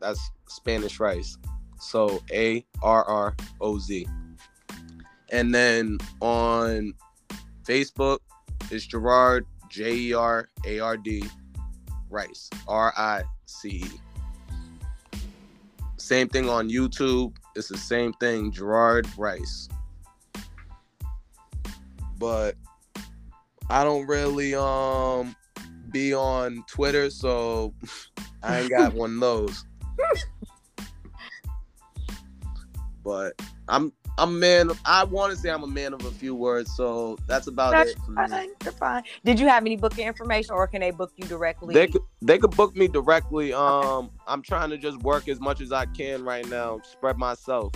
That's 0.00 0.30
Spanish 0.48 1.00
rice. 1.00 1.36
So 1.80 2.22
A 2.30 2.64
R 2.82 3.04
R 3.04 3.36
O 3.60 3.78
Z. 3.78 4.06
And 5.30 5.54
then 5.54 5.98
on 6.20 6.94
Facebook, 7.64 8.18
it's 8.72 8.86
Jerard 8.86 9.46
J 9.68 9.94
E 9.94 10.14
R 10.14 10.48
A 10.66 10.80
R 10.80 10.96
D 10.96 11.24
Rice 12.08 12.48
R 12.66 12.92
I 12.96 13.22
C 13.46 13.84
E. 13.84 15.18
Same 15.98 16.28
thing 16.28 16.48
on 16.48 16.68
YouTube. 16.68 17.36
It's 17.54 17.68
the 17.68 17.76
same 17.76 18.12
thing, 18.14 18.50
Jerard 18.50 19.06
Rice. 19.16 19.68
But 22.18 22.56
I 23.68 23.84
don't 23.84 24.06
really 24.06 24.54
um 24.54 25.36
be 25.90 26.14
on 26.14 26.64
Twitter, 26.66 27.10
so 27.10 27.74
I 28.42 28.60
ain't 28.60 28.70
got 28.70 28.94
one 28.94 29.14
of 29.14 29.20
those. 29.20 29.64
but 33.04 33.34
I'm 33.68 33.92
I'm 34.18 34.28
a 34.30 34.32
man. 34.32 34.70
Of, 34.70 34.80
I 34.84 35.04
want 35.04 35.32
to 35.32 35.38
say 35.38 35.50
I'm 35.50 35.62
a 35.62 35.66
man 35.66 35.94
of 35.94 36.04
a 36.04 36.10
few 36.10 36.34
words, 36.34 36.74
so 36.76 37.16
that's 37.26 37.46
about 37.46 37.72
That's 37.72 37.92
it. 37.92 37.98
For 38.06 38.14
fine. 38.14 38.50
You're 38.62 38.72
fine. 38.72 39.02
Did 39.24 39.40
you 39.40 39.48
have 39.48 39.62
any 39.62 39.76
booking 39.76 40.06
information, 40.06 40.54
or 40.54 40.66
can 40.66 40.80
they 40.80 40.90
book 40.90 41.12
you 41.16 41.26
directly? 41.26 41.74
They 41.74 41.86
could 41.86 42.02
they 42.20 42.38
could 42.38 42.54
book 42.54 42.76
me 42.76 42.88
directly. 42.88 43.52
Um, 43.52 44.10
I'm 44.26 44.42
trying 44.42 44.70
to 44.70 44.78
just 44.78 44.98
work 44.98 45.28
as 45.28 45.40
much 45.40 45.60
as 45.60 45.72
I 45.72 45.86
can 45.86 46.24
right 46.24 46.46
now. 46.48 46.80
Spread 46.84 47.16
myself 47.16 47.72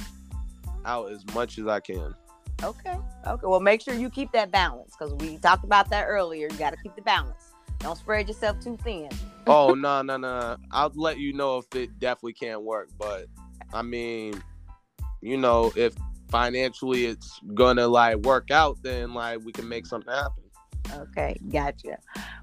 out 0.84 1.10
as 1.10 1.24
much 1.34 1.58
as 1.58 1.66
I 1.66 1.80
can. 1.80 2.14
Okay. 2.62 2.96
Okay. 3.26 3.46
Well, 3.46 3.60
make 3.60 3.82
sure 3.82 3.94
you 3.94 4.10
keep 4.10 4.32
that 4.32 4.50
balance 4.50 4.94
because 4.96 5.14
we 5.14 5.38
talked 5.38 5.64
about 5.64 5.90
that 5.90 6.04
earlier. 6.04 6.48
You 6.50 6.58
got 6.58 6.70
to 6.70 6.76
keep 6.82 6.94
the 6.96 7.02
balance. 7.02 7.52
Don't 7.80 7.96
spread 7.96 8.28
yourself 8.28 8.60
too 8.60 8.76
thin. 8.82 9.08
Oh 9.46 9.74
no 9.74 10.02
no 10.02 10.16
no! 10.16 10.56
I'll 10.70 10.92
let 10.94 11.18
you 11.18 11.32
know 11.32 11.58
if 11.58 11.74
it 11.74 11.98
definitely 11.98 12.34
can't 12.34 12.62
work. 12.62 12.88
But 12.98 13.26
I 13.72 13.82
mean, 13.82 14.42
you 15.20 15.36
know, 15.36 15.72
if 15.76 15.94
financially 16.28 17.06
it's 17.06 17.40
gonna 17.54 17.86
like 17.86 18.16
work 18.18 18.50
out, 18.50 18.78
then 18.82 19.14
like 19.14 19.44
we 19.44 19.52
can 19.52 19.68
make 19.68 19.86
something 19.86 20.12
happen. 20.12 20.44
Okay, 20.94 21.36
gotcha. 21.50 21.98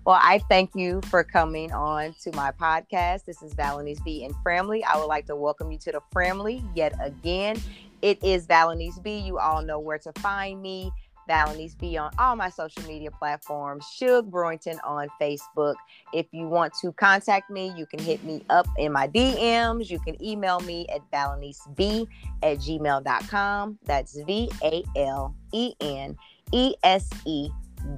Well, 0.06 0.19
I 0.22 0.39
thank 0.50 0.72
you 0.76 1.02
for 1.10 1.24
coming 1.24 1.72
on 1.72 2.13
to 2.24 2.32
my 2.34 2.52
podcast. 2.52 3.26
This 3.26 3.41
is 3.41 3.54
Valenese 3.54 4.04
B 4.04 4.26
and 4.26 4.36
Family. 4.43 4.84
I 4.84 4.98
would 4.98 5.06
like 5.06 5.26
to 5.28 5.36
welcome 5.36 5.72
you 5.72 5.78
to 5.80 5.91
the 5.93 6.02
family 6.13 6.63
yet 6.76 6.93
again. 7.02 7.62
It 8.02 8.22
is 8.22 8.46
Valenese 8.46 9.02
B. 9.02 9.17
You 9.17 9.39
all 9.39 9.62
know 9.62 9.80
where 9.80 9.98
to 10.00 10.12
find 10.19 10.62
me. 10.62 10.91
Valenese 11.30 11.78
B 11.78 11.98
on 11.98 12.12
all 12.18 12.36
my 12.36 12.50
social 12.50 12.84
media 12.84 13.12
platforms. 13.12 13.86
Suge 14.00 14.30
Brewington 14.30 14.78
on 14.84 15.08
Facebook. 15.22 15.76
If 16.14 16.28
you 16.32 16.48
want 16.48 16.74
to 16.82 16.92
contact 16.94 17.50
me, 17.50 17.74
you 17.78 17.86
can 17.86 18.00
hit 18.00 18.24
me 18.24 18.44
up 18.50 18.68
in 18.78 18.92
my 18.92 19.08
DMs. 19.08 19.90
You 19.90 20.00
can 20.00 20.22
email 20.24 20.60
me 20.62 20.88
at 20.94 21.02
valeneseb 21.12 22.08
at 22.42 22.58
gmail.com. 22.58 23.80
That's 23.84 24.20
V 24.22 24.50
A 24.64 24.84
L 24.96 25.36
E 25.52 25.74
N 25.80 26.18
E 26.52 26.76
S 26.84 27.10
E 27.26 27.50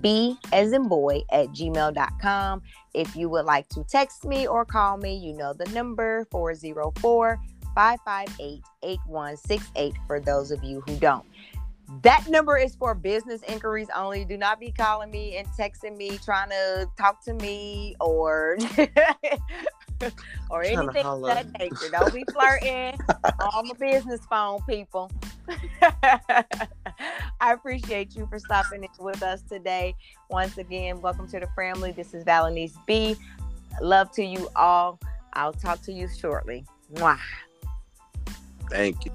B 0.01 0.37
as 0.51 0.71
in 0.73 0.87
boy 0.87 1.21
at 1.31 1.47
gmail.com. 1.49 2.61
If 2.93 3.15
you 3.15 3.29
would 3.29 3.45
like 3.45 3.67
to 3.69 3.83
text 3.83 4.25
me 4.25 4.47
or 4.47 4.65
call 4.65 4.97
me, 4.97 5.15
you 5.15 5.33
know 5.33 5.53
the 5.53 5.65
number 5.71 6.25
404 6.31 7.39
558 7.75 8.63
8168 8.83 9.93
for 10.07 10.19
those 10.19 10.51
of 10.51 10.63
you 10.63 10.81
who 10.87 10.95
don't. 10.97 11.25
That 12.01 12.27
number 12.29 12.57
is 12.57 12.75
for 12.75 12.95
business 12.95 13.41
inquiries 13.43 13.87
only. 13.95 14.25
Do 14.25 14.37
not 14.37 14.59
be 14.59 14.71
calling 14.71 15.11
me 15.11 15.37
and 15.37 15.47
texting 15.49 15.97
me 15.97 16.17
trying 16.17 16.49
to 16.49 16.89
talk 16.97 17.23
to 17.25 17.33
me 17.33 17.95
or 17.99 18.57
or 20.49 20.63
anything 20.63 21.05
of 21.05 21.21
that 21.23 21.47
nature. 21.59 21.89
Don't 21.91 22.13
be 22.13 22.23
flirting 22.31 22.99
on 23.39 23.67
my 23.67 23.73
business 23.79 24.21
phone, 24.29 24.61
people. 24.67 25.11
I 25.81 27.53
appreciate 27.53 28.15
you 28.15 28.25
for 28.27 28.39
stopping 28.39 28.83
in 28.83 28.89
with 28.99 29.21
us 29.21 29.41
today. 29.43 29.95
Once 30.29 30.57
again, 30.57 31.01
welcome 31.01 31.27
to 31.27 31.39
the 31.39 31.47
family. 31.55 31.91
This 31.91 32.13
is 32.13 32.23
Valenese 32.23 32.77
B. 32.87 33.15
Love 33.81 34.11
to 34.13 34.23
you 34.23 34.49
all. 34.55 34.99
I'll 35.33 35.53
talk 35.53 35.81
to 35.83 35.91
you 35.91 36.07
shortly. 36.07 36.65
Mwah. 36.93 37.19
Thank 38.69 39.05
you. 39.05 39.11